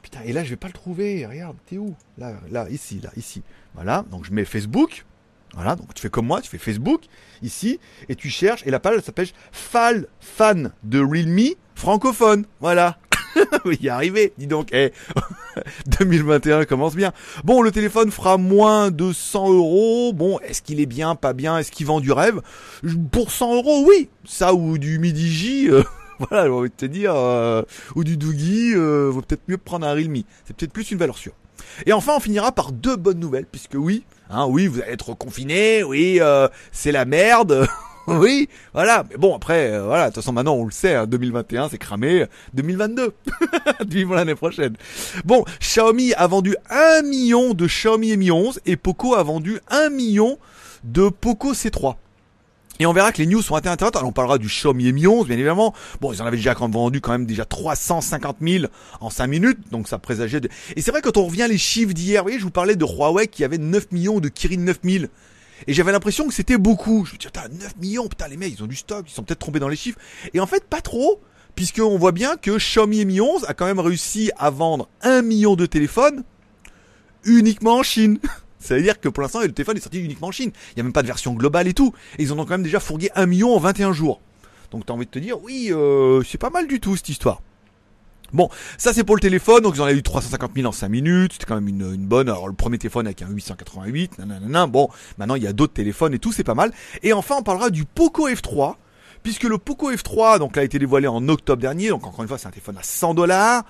Putain, 0.02 0.20
et 0.26 0.34
là 0.34 0.44
je 0.44 0.50
vais 0.50 0.56
pas 0.56 0.68
le 0.68 0.74
trouver. 0.74 1.26
Regarde, 1.26 1.58
t'es 1.68 1.78
où? 1.78 1.94
Là, 2.18 2.34
là, 2.52 2.68
ici, 2.70 3.00
là, 3.04 3.12
ici. 3.18 3.44
Voilà, 3.76 4.04
donc 4.10 4.26
je 4.26 4.32
mets 4.32 4.46
Facebook. 4.46 5.06
Voilà, 5.54 5.76
donc 5.76 5.94
tu 5.94 6.02
fais 6.02 6.10
comme 6.10 6.28
moi, 6.28 6.42
tu 6.42 6.50
fais 6.50 6.58
Facebook, 6.58 7.04
ici, 7.42 7.80
et 8.10 8.16
tu 8.16 8.30
cherches, 8.30 8.64
et 8.66 8.72
la 8.72 8.80
page 8.80 8.96
elle 8.98 9.04
s'appelle 9.04 9.28
Fal 9.52 10.08
Fan 10.20 10.72
de 10.84 11.00
Realme 11.00 11.56
francophone. 11.76 12.46
Voilà. 12.60 12.98
Oui, 13.66 13.78
y 13.82 13.90
arrivé, 13.90 14.34
dis 14.40 14.48
donc. 14.48 14.70
Eh, 14.72 14.92
2021 16.00 16.66
commence 16.66 16.96
bien. 16.96 17.12
Bon, 17.44 17.62
le 17.62 17.72
téléphone 17.72 18.10
fera 18.10 18.38
moins 18.38 18.90
de 18.90 19.14
100 19.14 19.54
euros. 19.54 20.12
Bon, 20.14 20.40
est-ce 20.40 20.64
qu'il 20.64 20.80
est 20.80 20.88
bien, 20.88 21.14
pas 21.16 21.34
bien? 21.34 21.60
Est-ce 21.60 21.72
qu'il 21.72 21.86
vend 21.86 22.00
du 22.00 22.12
rêve? 22.12 22.42
Pour 23.12 23.32
100 23.32 23.56
euros, 23.56 23.86
oui. 23.88 24.10
Ça 24.26 24.56
ou 24.56 24.78
du 24.80 24.98
Midi 24.98 25.30
J, 25.32 25.70
euh, 25.70 25.84
voilà, 26.20 26.46
j'ai 26.46 26.52
envie 26.52 26.70
de 26.70 26.76
te 26.76 26.86
dire, 26.86 27.14
euh, 27.16 27.62
ou 27.96 28.04
du 28.04 28.18
Doogie, 28.18 28.74
euh, 28.76 29.10
vaut 29.12 29.22
peut-être 29.22 29.48
mieux 29.48 29.58
prendre 29.58 29.86
un 29.86 29.94
Realme. 29.94 30.24
C'est 30.46 30.56
peut-être 30.56 30.74
plus 30.74 30.90
une 30.92 30.98
valeur 30.98 31.18
sûre. 31.18 31.34
Et 31.86 31.94
enfin, 31.94 32.14
on 32.16 32.20
finira 32.20 32.52
par 32.52 32.72
deux 32.72 32.96
bonnes 32.96 33.20
nouvelles, 33.20 33.46
puisque 33.46 33.76
oui, 33.76 34.04
hein, 34.30 34.46
oui, 34.48 34.68
vous 34.68 34.82
allez 34.82 34.94
être 34.94 35.14
confinés, 35.14 35.84
oui, 35.84 36.20
euh, 36.22 36.48
c'est 36.72 36.92
la 36.92 37.06
merde. 37.06 37.68
oui, 38.08 38.50
voilà. 38.74 39.04
Mais 39.10 39.18
bon, 39.18 39.36
après, 39.36 39.72
euh, 39.74 39.84
voilà. 39.86 40.06
De 40.06 40.08
toute 40.08 40.24
façon, 40.24 40.34
maintenant, 40.34 40.56
on 40.56 40.66
le 40.66 40.72
sait. 40.72 40.96
Hein, 40.96 41.08
2021, 41.08 41.70
c'est 41.70 41.78
cramé. 41.78 42.26
2022, 42.54 43.14
vivons 43.88 44.14
l'année 44.16 44.36
prochaine. 44.36 44.76
Bon, 45.26 45.44
Xiaomi 45.60 46.14
a 46.14 46.28
vendu 46.28 46.56
un 46.70 47.02
million 47.04 47.54
de 47.54 47.68
Xiaomi 47.68 48.16
Mi 48.18 48.32
11 48.32 48.62
et 48.66 48.78
Poco 48.78 49.16
a 49.16 49.24
vendu 49.24 49.60
un 49.70 49.90
million 49.90 50.38
de 50.84 51.10
Poco 51.10 51.54
C3. 51.54 51.96
Et 52.80 52.86
on 52.86 52.94
verra 52.94 53.12
que 53.12 53.18
les 53.18 53.26
news 53.26 53.42
sont 53.42 53.56
intéressantes. 53.56 53.96
Alors 53.96 54.10
on 54.10 54.12
parlera 54.12 54.38
du 54.38 54.48
Xiaomi 54.48 54.92
Mi 54.94 55.08
11, 55.08 55.28
bien 55.28 55.36
évidemment. 55.36 55.74
Bon, 56.02 56.14
ils 56.14 56.22
en 56.22 56.26
avaient 56.26 56.38
déjà 56.38 56.54
vendu 56.54 57.02
quand 57.02 57.12
même 57.12 57.26
déjà 57.26 57.46
350 57.46 58.38
000 58.42 58.66
en 59.00 59.10
5 59.10 59.28
minutes, 59.28 59.60
donc 59.72 59.88
ça 59.88 59.98
présageait 59.98 60.40
de... 60.40 60.50
Et 60.76 60.82
c'est 60.82 60.92
vrai 60.92 61.02
quand 61.02 61.18
on 61.18 61.26
revient 61.26 61.48
les 61.50 61.58
chiffres 61.58 61.94
d'hier, 61.94 62.22
vous 62.22 62.26
voyez, 62.26 62.40
je 62.40 62.44
vous 62.44 62.52
parlais 62.52 62.76
de 62.76 62.86
Huawei 62.86 63.28
qui 63.28 63.44
avait 63.44 63.58
9 63.58 63.92
millions 63.92 64.20
de 64.20 64.30
Kirin 64.30 64.58
9000. 64.58 65.10
Et 65.66 65.74
j'avais 65.74 65.92
l'impression 65.92 66.28
que 66.28 66.34
c'était 66.34 66.58
beaucoup. 66.58 67.06
Je 67.06 67.14
me 67.14 67.18
dis, 67.18 67.26
putain, 67.26 67.48
9 67.50 67.78
millions, 67.78 68.08
putain, 68.08 68.28
les 68.28 68.38
mecs, 68.38 68.54
ils 68.56 68.64
ont 68.64 68.68
du 68.68 68.76
stock, 68.76 69.06
ils 69.08 69.14
sont 69.14 69.24
peut-être 69.24 69.40
trompés 69.40 69.60
dans 69.60 69.70
les 69.70 69.76
chiffres. 69.76 69.98
Et 70.34 70.40
en 70.40 70.46
fait, 70.46 70.64
pas 70.64 70.82
trop, 70.82 71.20
puisqu'on 71.56 71.98
voit 71.98 72.12
bien 72.12 72.38
que 72.38 72.58
Xiaomi 72.58 73.06
Mi 73.06 73.22
11 73.22 73.46
a 73.48 73.54
quand 73.54 73.66
même 73.66 73.80
réussi 73.80 74.32
à 74.38 74.52
vendre 74.52 74.88
1 75.02 75.24
million 75.24 75.56
de 75.56 75.66
téléphones 75.66 76.24
uniquement 77.24 77.78
en 77.78 77.84
Chine. 77.84 78.20
Ça 78.60 78.76
veut 78.76 78.82
dire 78.82 79.00
que 79.00 79.10
pour 79.10 79.22
l'instant, 79.22 79.42
le 79.42 79.52
téléphone 79.52 79.78
est 79.78 79.82
sorti 79.82 80.00
uniquement 80.00 80.28
en 80.28 80.32
Chine. 80.32 80.52
Il 80.72 80.74
n'y 80.78 80.82
a 80.82 80.84
même 80.84 80.94
pas 80.94 81.04
de 81.04 81.08
version 81.08 81.34
globale 81.34 81.68
et 81.68 81.74
tout. 81.74 81.94
Et 82.18 82.24
ils 82.24 82.34
en 82.34 82.40
ont 82.40 82.46
quand 82.46 82.56
même 82.56 82.64
déjà 82.64 82.80
fourgué 82.80 83.10
1 83.16 83.26
million 83.26 83.56
en 83.56 83.60
21 83.60 83.94
jours. 83.94 84.22
Donc 84.72 84.86
t'as 84.86 84.94
envie 84.94 85.06
de 85.06 85.12
te 85.12 85.20
dire, 85.20 85.42
oui, 85.44 85.70
euh, 85.72 86.22
c'est 86.24 86.38
pas 86.38 86.50
mal 86.50 86.68
du 86.68 86.80
tout 86.80 86.96
cette 86.96 87.10
histoire. 87.10 87.42
Bon, 88.34 88.50
ça 88.78 88.94
c'est 88.94 89.06
pour 89.06 89.16
le 89.16 89.22
téléphone, 89.22 89.64
donc 89.64 89.76
ils 89.76 89.82
en 89.82 89.86
ont 89.86 89.90
eu 89.90 90.04
350 90.04 90.52
000 90.54 90.68
en 90.68 90.74
5 90.74 90.90
minutes, 90.90 91.34
c'était 91.34 91.46
quand 91.46 91.56
même 91.56 91.70
une, 91.70 92.06
bonne. 92.06 92.28
Alors 92.28 92.50
le 92.50 92.54
premier 92.54 92.78
téléphone 92.78 93.08
avec 93.08 93.22
un 93.22 93.30
888, 93.30 94.20
nanana, 94.20 94.68
bon, 94.68 94.90
maintenant 95.18 95.36
il 95.36 95.44
y 95.44 95.48
a 95.48 95.54
d'autres 95.54 95.74
téléphones 95.74 96.14
et 96.14 96.20
tout, 96.20 96.34
c'est 96.34 96.44
pas 96.44 96.54
mal. 96.54 96.74
Et 97.04 97.14
enfin 97.14 97.36
on 97.40 97.44
parlera 97.44 97.70
du 97.70 97.86
Poco 97.86 98.28
F3, 98.28 98.76
puisque 99.24 99.44
le 99.44 99.58
Poco 99.58 99.92
F3 99.92 100.40
donc 100.40 100.58
a 100.58 100.64
été 100.64 100.80
dévoilé 100.80 101.08
en 101.08 101.28
octobre 101.30 101.62
dernier, 101.62 101.90
donc 101.90 102.06
encore 102.06 102.22
une 102.22 102.28
fois 102.28 102.38
c'est 102.38 102.48
un 102.48 102.52
téléphone 102.52 102.78
à 102.78 102.84
100 102.84 103.14
dollars, 103.14 103.64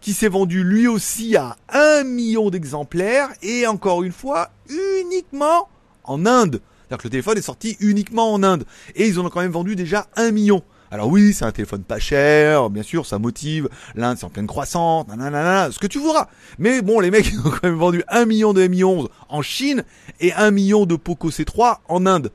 qui 0.00 0.12
s'est 0.12 0.28
vendu 0.28 0.64
lui 0.64 0.88
aussi 0.88 1.36
à 1.36 1.56
1 1.72 2.04
million 2.04 2.50
d'exemplaires, 2.50 3.28
et 3.42 3.66
encore 3.66 4.02
une 4.02 4.12
fois 4.12 4.50
uniquement 4.68 5.68
en 6.04 6.26
Inde. 6.26 6.60
C'est-à-dire 6.88 6.98
que 6.98 7.08
le 7.08 7.10
téléphone 7.10 7.38
est 7.38 7.42
sorti 7.42 7.76
uniquement 7.80 8.32
en 8.32 8.42
Inde, 8.42 8.64
et 8.94 9.06
ils 9.06 9.18
en 9.18 9.26
ont 9.26 9.30
quand 9.30 9.40
même 9.40 9.52
vendu 9.52 9.76
déjà 9.76 10.06
1 10.16 10.30
million. 10.30 10.62
Alors 10.92 11.08
oui, 11.08 11.32
c'est 11.32 11.46
un 11.46 11.52
téléphone 11.52 11.84
pas 11.84 11.98
cher, 11.98 12.68
bien 12.68 12.82
sûr, 12.82 13.06
ça 13.06 13.18
motive. 13.18 13.70
L'Inde, 13.94 14.18
c'est 14.18 14.26
en 14.26 14.28
pleine 14.28 14.46
croissance, 14.46 15.08
nanana, 15.08 15.72
ce 15.72 15.78
que 15.78 15.86
tu 15.86 15.98
voudras. 15.98 16.28
Mais 16.58 16.82
bon, 16.82 17.00
les 17.00 17.10
mecs, 17.10 17.28
ils 17.32 17.38
ont 17.38 17.50
quand 17.50 17.62
même 17.62 17.76
vendu 17.76 18.04
1 18.08 18.26
million 18.26 18.52
de 18.52 18.66
Mi 18.66 18.84
11 18.84 19.08
en 19.30 19.40
Chine 19.40 19.84
et 20.20 20.34
1 20.34 20.50
million 20.50 20.84
de 20.84 20.96
Poco 20.96 21.30
C3 21.30 21.78
en 21.88 22.04
Inde. 22.04 22.30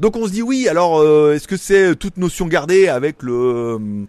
Donc 0.00 0.16
on 0.16 0.26
se 0.26 0.32
dit 0.32 0.42
oui, 0.42 0.68
alors 0.68 0.98
euh, 0.98 1.34
est-ce 1.34 1.48
que 1.48 1.56
c'est 1.56 1.94
toute 1.96 2.16
notion 2.16 2.46
gardée 2.46 2.88
avec 2.88 3.22
le... 3.22 3.32
Euh, 3.32 4.06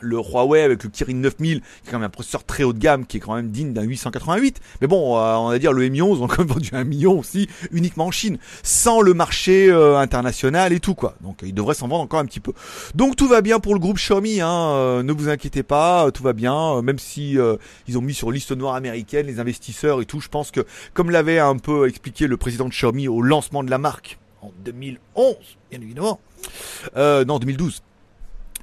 le 0.00 0.16
Huawei 0.16 0.62
avec 0.62 0.82
le 0.82 0.90
Kirin 0.90 1.14
9000, 1.14 1.60
qui 1.60 1.66
est 1.88 1.90
quand 1.90 1.98
même 1.98 2.06
un 2.06 2.10
processeur 2.10 2.44
très 2.44 2.64
haut 2.64 2.72
de 2.72 2.78
gamme, 2.78 3.06
qui 3.06 3.18
est 3.18 3.20
quand 3.20 3.34
même 3.34 3.50
digne 3.50 3.72
d'un 3.72 3.82
888. 3.82 4.60
Mais 4.80 4.86
bon, 4.86 5.16
euh, 5.16 5.34
on 5.36 5.48
va 5.50 5.58
dire 5.58 5.72
le 5.72 5.88
Mi 5.88 6.02
11 6.02 6.22
ont 6.22 6.26
quand 6.26 6.38
même 6.38 6.48
vendu 6.54 6.70
un 6.72 6.84
million 6.84 7.18
aussi, 7.18 7.48
uniquement 7.70 8.06
en 8.06 8.10
Chine, 8.10 8.38
sans 8.62 9.00
le 9.00 9.14
marché 9.14 9.68
euh, 9.70 9.98
international 9.98 10.72
et 10.72 10.80
tout 10.80 10.94
quoi. 10.94 11.14
Donc 11.20 11.40
il 11.42 11.54
devrait 11.54 11.74
s'en 11.74 11.88
vendre 11.88 12.02
encore 12.02 12.20
un 12.20 12.26
petit 12.26 12.40
peu. 12.40 12.52
Donc 12.94 13.16
tout 13.16 13.28
va 13.28 13.40
bien 13.40 13.60
pour 13.60 13.74
le 13.74 13.80
groupe 13.80 13.96
Xiaomi, 13.96 14.40
hein, 14.40 14.50
euh, 14.50 15.02
ne 15.02 15.12
vous 15.12 15.28
inquiétez 15.28 15.62
pas, 15.62 16.10
tout 16.10 16.22
va 16.22 16.32
bien, 16.32 16.82
même 16.82 16.98
si 16.98 17.36
ils 17.88 17.98
ont 17.98 18.02
mis 18.02 18.14
sur 18.14 18.30
liste 18.30 18.52
noire 18.52 18.74
américaine 18.74 19.26
les 19.26 19.40
investisseurs 19.40 20.00
et 20.00 20.06
tout. 20.06 20.20
Je 20.20 20.28
pense 20.28 20.50
que, 20.50 20.60
comme 20.94 21.10
l'avait 21.10 21.38
un 21.38 21.56
peu 21.56 21.88
expliqué 21.88 22.26
le 22.26 22.36
président 22.36 22.66
de 22.66 22.70
Xiaomi 22.70 23.08
au 23.08 23.22
lancement 23.22 23.62
de 23.62 23.70
la 23.70 23.78
marque 23.78 24.18
en 24.42 24.52
2011, 24.64 25.36
bien 25.70 25.80
évidemment, 25.80 26.20
non 26.96 27.38
2012 27.38 27.82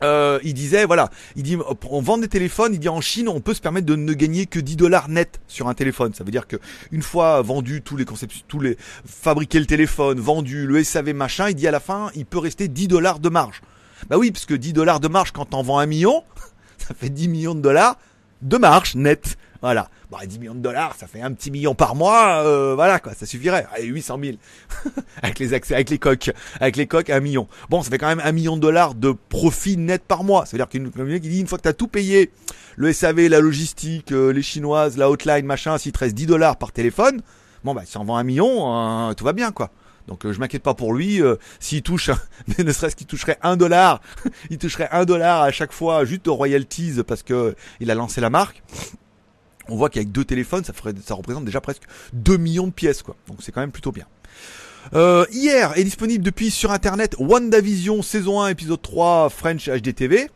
euh, 0.03 0.39
il 0.43 0.53
disait 0.53 0.85
voilà, 0.85 1.09
il 1.35 1.43
dit 1.43 1.57
on 1.89 2.01
vend 2.01 2.17
des 2.17 2.27
téléphones, 2.27 2.73
il 2.73 2.79
dit 2.79 2.89
en 2.89 3.01
Chine 3.01 3.27
on 3.27 3.39
peut 3.39 3.53
se 3.53 3.61
permettre 3.61 3.87
de 3.87 3.95
ne 3.95 4.13
gagner 4.13 4.45
que 4.45 4.59
10 4.59 4.75
dollars 4.75 5.09
net 5.09 5.39
sur 5.47 5.67
un 5.67 5.73
téléphone. 5.73 6.13
Ça 6.13 6.23
veut 6.23 6.31
dire 6.31 6.47
que 6.47 6.57
une 6.91 7.01
fois 7.01 7.41
vendu 7.41 7.81
tous 7.81 7.97
les 7.97 8.05
concepts, 8.05 8.43
tous 8.47 8.59
les 8.59 8.77
fabriquer 9.05 9.59
le 9.59 9.65
téléphone, 9.65 10.19
vendu 10.19 10.67
le 10.67 10.83
SAV 10.83 11.13
machin, 11.13 11.49
il 11.49 11.55
dit 11.55 11.67
à 11.67 11.71
la 11.71 11.79
fin 11.79 12.11
il 12.15 12.25
peut 12.25 12.37
rester 12.37 12.67
10 12.67 12.87
dollars 12.87 13.19
de 13.19 13.29
marge. 13.29 13.61
Bah 14.09 14.17
oui, 14.17 14.31
parce 14.31 14.45
que 14.45 14.53
10 14.53 14.73
dollars 14.73 14.99
de 14.99 15.07
marge 15.07 15.31
quand 15.31 15.55
on 15.55 15.63
vend 15.63 15.79
un 15.79 15.87
million, 15.87 16.23
ça 16.77 16.93
fait 16.93 17.09
10 17.09 17.27
millions 17.29 17.55
de 17.55 17.61
dollars 17.61 17.97
de 18.43 18.57
marge 18.57 18.95
net. 18.95 19.37
Voilà. 19.61 19.89
Bah, 20.11 20.19
10 20.25 20.39
millions 20.39 20.55
de 20.55 20.59
dollars, 20.59 20.95
ça 20.97 21.07
fait 21.07 21.21
un 21.21 21.33
petit 21.33 21.51
million 21.51 21.75
par 21.75 21.93
mois, 21.95 22.43
euh, 22.45 22.75
voilà 22.75 22.99
quoi, 22.99 23.13
ça 23.13 23.25
suffirait. 23.25 23.67
Allez, 23.73 23.87
800 23.87 24.19
000. 24.23 24.37
avec 25.21 25.39
les 25.39 25.53
accès, 25.53 25.75
avec 25.75 25.89
les 25.89 25.97
coques. 25.97 26.31
Avec 26.59 26.77
les 26.77 26.87
coques, 26.87 27.09
un 27.09 27.19
million. 27.19 27.47
Bon, 27.69 27.81
ça 27.81 27.89
fait 27.89 27.97
quand 27.97 28.07
même 28.07 28.21
un 28.23 28.31
million 28.31 28.55
de 28.55 28.61
dollars 28.61 28.95
de 28.95 29.11
profit 29.11 29.77
net 29.77 30.03
par 30.03 30.23
mois. 30.23 30.45
Ça 30.45 30.51
veut 30.53 30.59
dire 30.59 30.69
qu'une 30.69 30.91
qui 31.19 31.29
dit 31.29 31.41
une 31.41 31.47
fois 31.47 31.57
que 31.57 31.63
t'as 31.63 31.73
tout 31.73 31.87
payé, 31.87 32.31
le 32.77 32.93
SAV, 32.93 33.27
la 33.27 33.39
logistique, 33.39 34.11
euh, 34.11 34.31
les 34.31 34.41
chinoises, 34.41 34.97
la 34.97 35.09
hotline, 35.09 35.45
machin, 35.45 35.77
s'il 35.77 35.91
te 35.91 35.99
reste 35.99 36.15
10 36.15 36.27
dollars 36.27 36.57
par 36.57 36.71
téléphone, 36.71 37.21
bon 37.63 37.73
bah, 37.73 37.83
si 37.85 37.97
on 37.97 38.05
vend 38.05 38.15
un 38.15 38.23
million, 38.23 39.09
euh, 39.09 39.13
tout 39.13 39.25
va 39.25 39.33
bien 39.33 39.51
quoi. 39.51 39.71
Donc 40.07 40.31
je 40.31 40.39
m'inquiète 40.39 40.63
pas 40.63 40.73
pour 40.73 40.93
lui. 40.93 41.21
S'il 41.59 41.81
touche, 41.81 42.11
ne 42.57 42.71
serait-ce 42.71 42.95
qu'il 42.95 43.07
toucherait 43.07 43.37
un 43.41 43.57
dollar, 43.57 43.99
il 44.49 44.57
toucherait 44.57 44.87
un 44.93 45.03
dollar 45.03 45.41
à 45.41 45.51
chaque 45.51 45.73
fois 45.73 46.05
juste 46.05 46.29
aux 46.29 46.35
royalties 46.35 47.03
parce 47.05 47.23
que 47.23 47.55
il 47.81 47.91
a 47.91 47.95
lancé 47.95 48.21
la 48.21 48.29
marque 48.29 48.63
on 49.69 49.75
voit 49.75 49.89
qu'avec 49.89 50.11
deux 50.11 50.25
téléphones, 50.25 50.63
ça, 50.63 50.73
ferait, 50.73 50.93
ça 51.03 51.13
représente 51.13 51.45
déjà 51.45 51.61
presque 51.61 51.83
2 52.13 52.37
millions 52.37 52.67
de 52.67 52.71
pièces, 52.71 53.01
quoi. 53.01 53.15
Donc 53.27 53.37
c'est 53.41 53.51
quand 53.51 53.61
même 53.61 53.71
plutôt 53.71 53.91
bien. 53.91 54.05
Euh, 54.93 55.25
hier 55.31 55.77
est 55.77 55.83
disponible 55.83 56.23
depuis 56.23 56.49
sur 56.49 56.71
internet 56.71 57.15
WandaVision 57.19 58.01
saison 58.01 58.41
1 58.41 58.49
épisode 58.49 58.81
3 58.81 59.29
French 59.29 59.67
HDTV. 59.67 60.29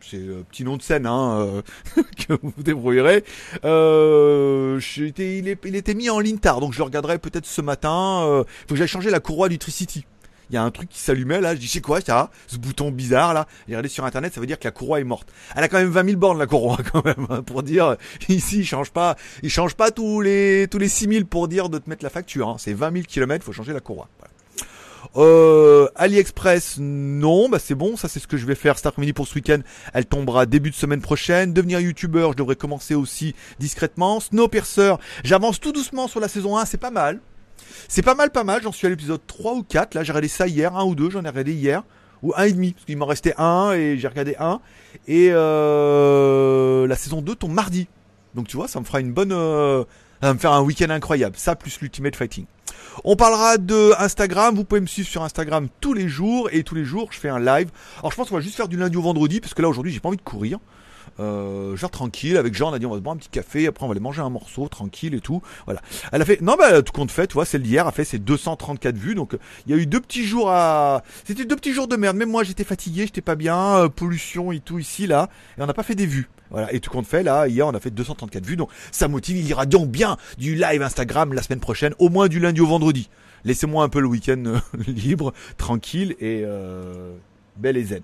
C'est 0.00 0.16
un 0.16 0.42
petit 0.50 0.64
nom 0.64 0.76
de 0.76 0.82
scène 0.82 1.06
hein, 1.06 1.62
euh, 1.96 2.02
que 2.28 2.32
vous 2.42 2.62
débrouillerez. 2.62 3.24
Euh, 3.64 4.80
il, 4.96 5.56
il, 5.64 5.76
était 5.76 5.94
mis 5.94 6.08
en 6.08 6.18
ligne 6.18 6.38
tard, 6.38 6.60
donc 6.60 6.72
je 6.72 6.78
le 6.78 6.84
regarderai 6.84 7.18
peut-être 7.18 7.46
ce 7.46 7.60
matin. 7.60 8.22
Il 8.24 8.44
faut 8.66 8.74
que 8.74 8.76
j'aille 8.76 8.88
changer 8.88 9.10
la 9.10 9.20
courroie 9.20 9.48
du 9.48 9.58
Tricity 9.58 10.04
il 10.50 10.54
y 10.54 10.56
a 10.56 10.62
un 10.62 10.70
truc 10.70 10.88
qui 10.88 11.00
s'allumait 11.00 11.40
là, 11.40 11.54
je 11.54 11.60
dis 11.60 11.68
c'est 11.68 11.80
quoi 11.80 12.00
ça? 12.00 12.30
Ce 12.46 12.56
bouton 12.56 12.90
bizarre 12.90 13.34
là. 13.34 13.46
J'ai 13.66 13.74
regardé 13.74 13.88
sur 13.88 14.04
internet, 14.04 14.34
ça 14.34 14.40
veut 14.40 14.46
dire 14.46 14.58
que 14.58 14.64
la 14.64 14.70
courroie 14.70 15.00
est 15.00 15.04
morte. 15.04 15.28
Elle 15.54 15.64
a 15.64 15.68
quand 15.68 15.78
même 15.78 15.90
20 15.90 16.04
000 16.04 16.16
bornes 16.18 16.38
la 16.38 16.46
courroie 16.46 16.78
quand 16.92 17.04
même 17.04 17.26
hein, 17.30 17.42
pour 17.42 17.62
dire 17.62 17.96
ici 18.28 18.60
il 18.60 18.66
change 18.66 18.90
pas, 18.90 19.16
il 19.42 19.50
change 19.50 19.74
pas 19.74 19.90
tous 19.90 20.20
les 20.20 20.66
tous 20.70 20.78
les 20.78 20.88
6 20.88 21.08
000 21.08 21.24
pour 21.26 21.48
dire 21.48 21.68
de 21.68 21.78
te 21.78 21.88
mettre 21.88 22.04
la 22.04 22.10
facture. 22.10 22.48
Hein. 22.48 22.56
C'est 22.58 22.72
20 22.72 22.92
000 22.92 23.04
km, 23.06 23.44
faut 23.44 23.52
changer 23.52 23.72
la 23.72 23.80
courroie. 23.80 24.08
Euh, 25.16 25.88
AliExpress, 25.94 26.78
non, 26.78 27.48
bah 27.48 27.58
c'est 27.58 27.74
bon, 27.74 27.96
ça 27.96 28.08
c'est 28.08 28.20
ce 28.20 28.26
que 28.26 28.36
je 28.36 28.46
vais 28.46 28.54
faire 28.54 28.76
cet 28.76 28.86
après-midi 28.86 29.12
pour 29.12 29.26
ce 29.26 29.34
week-end. 29.34 29.60
Elle 29.94 30.06
tombera 30.06 30.46
début 30.46 30.70
de 30.70 30.74
semaine 30.74 31.00
prochaine. 31.00 31.52
Devenir 31.52 31.80
youtubeur, 31.80 32.32
je 32.32 32.36
devrais 32.36 32.56
commencer 32.56 32.94
aussi 32.94 33.34
discrètement. 33.58 34.20
Snowpiercer, 34.20 34.94
j'avance 35.24 35.60
tout 35.60 35.72
doucement 35.72 36.08
sur 36.08 36.20
la 36.20 36.28
saison 36.28 36.56
1, 36.56 36.64
c'est 36.64 36.78
pas 36.78 36.90
mal. 36.90 37.20
C'est 37.88 38.02
pas 38.02 38.14
mal, 38.14 38.30
pas 38.30 38.44
mal. 38.44 38.62
J'en 38.62 38.72
suis 38.72 38.86
à 38.86 38.90
l'épisode 38.90 39.20
3 39.26 39.54
ou 39.54 39.62
4. 39.62 39.94
Là, 39.94 40.02
j'ai 40.02 40.12
regardé 40.12 40.28
ça 40.28 40.46
hier, 40.46 40.76
un 40.76 40.84
ou 40.84 40.94
deux. 40.94 41.10
J'en 41.10 41.24
ai 41.24 41.28
regardé 41.28 41.52
hier. 41.52 41.82
Ou 42.22 42.32
un 42.36 42.44
et 42.44 42.52
demi. 42.52 42.72
Parce 42.72 42.84
qu'il 42.84 42.96
m'en 42.96 43.06
restait 43.06 43.34
un 43.38 43.72
et 43.72 43.98
j'ai 43.98 44.08
regardé 44.08 44.36
un. 44.38 44.60
Et 45.06 45.28
euh, 45.30 46.86
la 46.86 46.96
saison 46.96 47.22
2 47.22 47.34
tombe 47.34 47.52
mardi. 47.52 47.88
Donc 48.34 48.48
tu 48.48 48.56
vois, 48.56 48.68
ça 48.68 48.80
me 48.80 48.84
fera 48.84 49.00
une 49.00 49.12
bonne... 49.12 49.32
Euh, 49.32 49.84
ça 50.20 50.28
va 50.28 50.34
me 50.34 50.38
faire 50.38 50.52
un 50.52 50.62
week-end 50.62 50.90
incroyable. 50.90 51.36
Ça 51.36 51.54
plus 51.54 51.80
l'Ultimate 51.80 52.16
Fighting. 52.16 52.46
On 53.04 53.14
parlera 53.14 53.56
de 53.56 53.92
Instagram. 53.98 54.56
Vous 54.56 54.64
pouvez 54.64 54.80
me 54.80 54.86
suivre 54.86 55.08
sur 55.08 55.22
Instagram 55.22 55.68
tous 55.80 55.94
les 55.94 56.08
jours. 56.08 56.48
Et 56.50 56.64
tous 56.64 56.74
les 56.74 56.84
jours, 56.84 57.08
je 57.12 57.18
fais 57.18 57.28
un 57.28 57.38
live. 57.38 57.70
Alors 58.00 58.10
je 58.10 58.16
pense 58.16 58.28
qu'on 58.28 58.34
va 58.34 58.40
juste 58.40 58.56
faire 58.56 58.68
du 58.68 58.76
lundi 58.76 58.96
au 58.96 59.02
vendredi. 59.02 59.40
Parce 59.40 59.54
que 59.54 59.62
là, 59.62 59.68
aujourd'hui, 59.68 59.92
j'ai 59.92 60.00
pas 60.00 60.08
envie 60.08 60.16
de 60.16 60.22
courir 60.22 60.58
euh, 61.20 61.76
genre 61.76 61.90
tranquille 61.90 62.36
avec 62.36 62.54
Jean 62.54 62.70
on 62.70 62.72
a 62.72 62.78
dit 62.78 62.86
on 62.86 62.90
va 62.90 62.96
se 62.96 63.00
boire 63.00 63.14
un 63.14 63.18
petit 63.18 63.28
café 63.28 63.66
après 63.66 63.84
on 63.84 63.88
va 63.88 63.92
aller 63.92 64.00
manger 64.00 64.22
un 64.22 64.30
morceau 64.30 64.68
tranquille 64.68 65.14
et 65.14 65.20
tout 65.20 65.42
voilà. 65.66 65.80
Elle 66.12 66.22
a 66.22 66.24
fait 66.24 66.40
non 66.40 66.56
bah 66.58 66.82
tout 66.82 66.92
compte 66.92 67.10
fait 67.10 67.26
tu 67.26 67.34
vois 67.34 67.44
celle 67.44 67.62
d'hier 67.62 67.86
a 67.86 67.92
fait 67.92 68.04
ses 68.04 68.18
234 68.18 68.96
vues 68.96 69.14
donc 69.14 69.36
il 69.66 69.74
y 69.74 69.78
a 69.78 69.80
eu 69.80 69.86
deux 69.86 70.00
petits 70.00 70.24
jours 70.24 70.50
à 70.50 71.02
c'était 71.24 71.44
deux 71.44 71.56
petits 71.56 71.72
jours 71.72 71.88
de 71.88 71.96
merde 71.96 72.16
même 72.16 72.30
moi 72.30 72.44
j'étais 72.44 72.64
fatigué 72.64 73.02
j'étais 73.06 73.20
pas 73.20 73.36
bien 73.36 73.76
euh, 73.76 73.88
pollution 73.88 74.52
et 74.52 74.60
tout 74.60 74.78
ici 74.78 75.06
là 75.06 75.28
et 75.56 75.62
on 75.62 75.66
n'a 75.66 75.74
pas 75.74 75.82
fait 75.82 75.94
des 75.94 76.06
vues 76.06 76.28
voilà. 76.50 76.72
Et 76.72 76.80
tout 76.80 76.90
compte 76.90 77.06
fait 77.06 77.22
là 77.22 77.46
hier 77.46 77.66
on 77.66 77.74
a 77.74 77.80
fait 77.80 77.90
234 77.90 78.44
vues 78.44 78.56
donc 78.56 78.70
ça 78.90 79.08
motive 79.08 79.36
il 79.36 79.46
ira 79.46 79.66
donc 79.66 79.88
bien 79.90 80.16
du 80.38 80.54
live 80.54 80.82
Instagram 80.82 81.32
la 81.32 81.42
semaine 81.42 81.60
prochaine 81.60 81.94
au 81.98 82.08
moins 82.08 82.28
du 82.28 82.40
lundi 82.40 82.60
au 82.60 82.66
vendredi. 82.66 83.08
Laissez-moi 83.44 83.84
un 83.84 83.88
peu 83.88 84.00
le 84.00 84.08
week-end 84.08 84.42
euh, 84.46 84.58
libre 84.86 85.32
tranquille 85.56 86.16
et 86.20 86.42
euh, 86.44 87.12
belle 87.56 87.76
et 87.76 87.84
zen. 87.84 88.02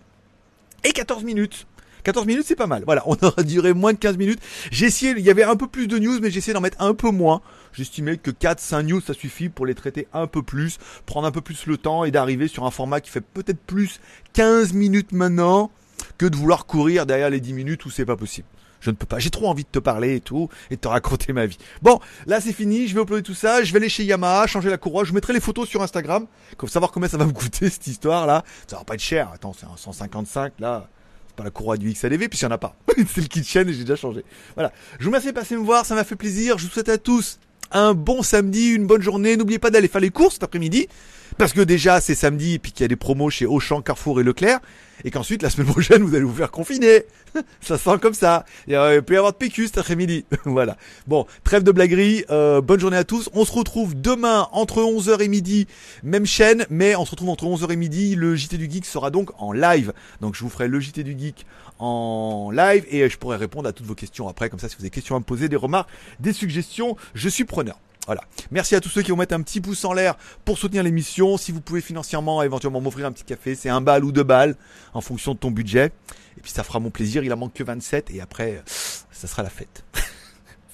Et 0.85 0.93
14 0.93 1.25
minutes 1.25 1.67
14 2.05 2.27
minutes, 2.27 2.45
c'est 2.47 2.57
pas 2.57 2.67
mal. 2.67 2.85
Voilà, 2.85 3.03
on 3.07 3.17
aura 3.23 3.43
duré 3.43 3.73
moins 3.73 3.93
de 3.93 3.99
15 3.99 4.17
minutes. 4.17 4.41
J'ai 4.71 4.87
essayé, 4.87 5.15
il 5.17 5.25
y 5.25 5.31
avait 5.31 5.43
un 5.43 5.57
peu 5.57 5.67
plus 5.67 5.89
de 5.89 5.99
news, 5.99 6.21
mais 6.21 6.31
j'ai 6.31 6.39
essayé 6.39 6.53
d'en 6.53 6.61
mettre 6.61 6.81
un 6.81 6.95
peu 6.95 7.11
moins. 7.11 7.41
J'estimais 7.73 8.19
que 8.19 8.31
4-5 8.31 8.83
news, 8.83 9.01
ça 9.01 9.15
suffit 9.15 9.49
pour 9.49 9.67
les 9.67 9.75
traiter 9.75 10.07
un 10.13 10.27
peu 10.27 10.43
plus, 10.43 10.79
prendre 11.07 11.27
un 11.27 11.33
peu 11.33 11.41
plus 11.41 11.67
le 11.67 11.77
temps 11.77 12.05
et 12.05 12.11
d'arriver 12.11 12.47
sur 12.47 12.65
un 12.65 12.71
format 12.71 13.01
qui 13.01 13.11
fait 13.11 13.21
peut-être 13.21 13.61
plus 13.61 14.01
15 14.35 14.73
minutes 14.75 15.13
maintenant 15.13 15.71
que 16.19 16.27
de 16.27 16.37
vouloir 16.37 16.67
courir 16.67 17.07
derrière 17.07 17.31
les 17.31 17.41
10 17.41 17.53
minutes 17.53 17.85
où 17.85 17.91
c'est 17.91 18.05
pas 18.05 18.17
possible. 18.17 18.47
Je 18.81 18.91
ne 18.91 18.97
peux 18.97 19.07
pas. 19.07 19.19
J'ai 19.19 19.31
trop 19.31 19.49
envie 19.49 19.65
de 19.65 19.69
te 19.69 19.79
parler 19.79 20.17
et 20.17 20.21
tout, 20.21 20.51
et 20.71 20.77
de 20.77 20.81
te 20.81 20.89
raconter 20.89 21.33
ma 21.33 21.47
vie. 21.47 21.57
Bon, 21.81 22.01
là 22.27 22.43
c'est 22.43 22.53
fini, 22.53 22.87
je 22.87 22.95
vais 22.95 23.01
uploader 23.01 23.23
tout 23.23 23.35
ça, 23.35 23.65
je 23.65 23.73
vais 23.73 23.79
aller 23.79 23.89
chez 23.89 24.05
Yamaha, 24.05 24.47
changer 24.47 24.69
la 24.69 24.77
courroie, 24.77 25.05
je 25.05 25.15
mettrai 25.15 25.33
les 25.33 25.41
photos 25.41 25.67
sur 25.67 25.83
Instagram, 25.83 26.27
pour 26.59 26.69
savoir 26.69 26.93
combien 26.93 27.09
ça 27.09 27.17
va 27.17 27.25
me 27.25 27.33
coûter 27.33 27.71
cette 27.71 27.87
histoire 27.87 28.27
là. 28.27 28.45
Ça 28.67 28.77
va 28.77 28.85
pas 28.85 28.95
être 28.95 29.01
cher, 29.01 29.31
attends, 29.33 29.55
c'est 29.59 29.65
un 29.65 29.77
155 29.77 30.53
là. 30.59 30.91
Pas 31.37 31.45
la 31.45 31.51
courroie 31.51 31.77
du 31.77 31.91
XADV, 31.91 32.29
puis 32.29 32.39
il 32.39 32.43
y 32.43 32.47
en 32.47 32.51
a 32.51 32.59
pas. 32.59 32.77
c'est 32.97 33.21
le 33.21 33.27
kit 33.27 33.43
chaîne 33.43 33.69
et 33.69 33.73
j'ai 33.73 33.81
déjà 33.81 33.97
changé. 33.97 34.25
Voilà. 34.55 34.73
Je 34.99 35.05
vous 35.05 35.11
remercie 35.11 35.29
de 35.29 35.33
passer 35.33 35.57
me 35.57 35.65
voir, 35.65 35.85
ça 35.85 35.95
m'a 35.95 36.05
fait 36.05 36.17
plaisir. 36.17 36.59
Je 36.59 36.67
vous 36.67 36.73
souhaite 36.73 36.89
à 36.89 36.99
tous 36.99 37.39
un 37.73 37.95
bon 37.95 38.23
samedi, 38.23 38.71
une 38.71 38.87
bonne 38.87 39.03
journée. 39.03 39.37
N'oubliez 39.37 39.59
pas 39.59 39.71
d'aller 39.71 39.89
faire 39.89 40.01
les 40.01 40.11
courses 40.11 40.35
cet 40.35 40.45
après-midi. 40.45 40.89
Parce 41.37 41.53
que 41.53 41.61
déjà 41.61 42.01
c'est 42.01 42.15
samedi 42.15 42.55
et 42.55 42.59
puis 42.59 42.71
qu'il 42.71 42.83
y 42.83 42.85
a 42.85 42.89
des 42.89 42.97
promos 42.97 43.29
chez 43.29 43.45
Auchan, 43.45 43.83
Carrefour 43.83 44.21
et 44.21 44.23
Leclerc. 44.23 44.61
Et 45.05 45.11
qu'ensuite 45.11 45.43
la 45.43 45.51
semaine 45.51 45.67
prochaine 45.71 46.03
vous 46.03 46.15
allez 46.15 46.25
vous 46.25 46.35
faire 46.35 46.53
confiner. 46.53 47.05
ça 47.61 47.77
sent 47.77 47.99
comme 48.01 48.15
ça. 48.15 48.45
Il 48.69 49.03
peut 49.05 49.15
y 49.15 49.17
avoir 49.17 49.33
de 49.33 49.39
PQ 49.39 49.67
cet 49.67 49.79
après-midi. 49.79 50.25
voilà. 50.45 50.77
Bon, 51.09 51.27
trêve 51.43 51.65
de 51.65 51.73
blaguerie. 51.73 52.25
Euh, 52.31 52.61
bonne 52.61 52.79
journée 52.79 52.97
à 52.97 53.05
tous. 53.05 53.29
On 53.33 53.45
se 53.45 53.53
retrouve 53.53 54.01
demain 54.01 54.49
entre 54.53 54.81
11h 54.81 55.21
et 55.23 55.29
midi. 55.29 55.67
Même 56.05 56.27
chaîne, 56.27 56.67
mais 56.71 56.95
on 56.95 57.05
se 57.05 57.11
retrouve 57.11 57.31
entre 57.31 57.47
11h 57.47 57.73
et 57.73 57.77
midi. 57.77 58.15
Le 58.15 58.37
JT 58.37 58.57
du 58.57 58.71
Geek 58.71 58.87
sera 58.87 59.11
donc 59.11 59.31
en 59.39 59.53
live. 59.53 59.93
Donc 60.21 60.37
je 60.37 60.41
vous 60.41 60.51
ferai 60.51 60.69
le 60.69 60.79
JT 60.79 61.03
du 61.03 61.19
Geek 61.19 61.47
en 61.79 62.51
live 62.53 62.85
et 62.89 63.09
je 63.09 63.19
pourrai 63.19 63.37
répondre 63.37 63.69
à 63.69 63.73
toutes 63.73 63.87
vos 63.87 63.95
questions 63.95 64.29
après. 64.29 64.49
Comme 64.51 64.59
ça, 64.59 64.69
si 64.69 64.77
vous 64.77 64.83
avez 64.83 64.91
des 64.91 64.95
questions 64.95 65.17
à 65.17 65.19
me 65.19 65.25
poser, 65.25 65.49
des 65.49 65.57
remarques, 65.57 65.91
des 66.21 66.33
suggestions, 66.33 66.97
je 67.15 67.29
suis 67.29 67.45
preneur. 67.45 67.79
Voilà. 68.07 68.23
Merci 68.51 68.75
à 68.75 68.81
tous 68.81 68.91
ceux 68.91 69.03
qui 69.03 69.11
vont 69.11 69.17
mettre 69.17 69.35
un 69.35 69.41
petit 69.41 69.61
pouce 69.61 69.85
en 69.85 69.93
l'air 69.93 70.17
pour 70.45 70.59
soutenir 70.59 70.83
l'émission. 70.83 71.37
Si 71.39 71.53
vous 71.53 71.61
pouvez 71.61 71.81
financièrement 71.81 72.43
éventuellement 72.43 72.81
m'offrir 72.81 73.07
un 73.07 73.13
petit 73.13 73.25
café, 73.25 73.55
c'est 73.55 73.71
un 73.71 73.81
bal 73.81 74.05
ou 74.05 74.13
deux 74.13 74.23
balles 74.23 74.57
en 74.93 75.01
fonction 75.01 75.33
de 75.33 75.39
ton 75.39 75.51
budget. 75.51 75.93
Et 76.37 76.41
puis 76.43 76.51
ça 76.51 76.65
fera 76.65 76.81
mon 76.81 76.91
plaisir. 76.91 77.25
Il 77.25 77.33
en 77.33 77.37
manque 77.37 77.55
que 77.55 77.65
27 77.65 78.11
et 78.11 78.21
après, 78.21 78.63
ça 78.67 79.27
sera 79.27 79.43
la 79.43 79.51
fête. 79.51 79.85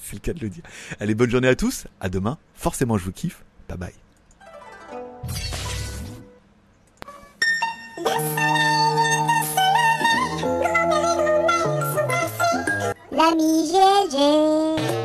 c'est 0.01 0.13
le 0.13 0.19
cas 0.19 0.33
de 0.33 0.41
le 0.41 0.49
dire. 0.49 0.63
Allez, 0.99 1.15
bonne 1.15 1.29
journée 1.29 1.47
à 1.47 1.55
tous. 1.55 1.85
À 2.01 2.09
demain. 2.09 2.37
Forcément, 2.53 2.97
je 2.97 3.05
vous 3.05 3.13
kiffe. 3.13 3.43
Bye 3.69 3.77
bye. 3.77 3.93
mi 13.35 13.63
GG. 13.63 15.00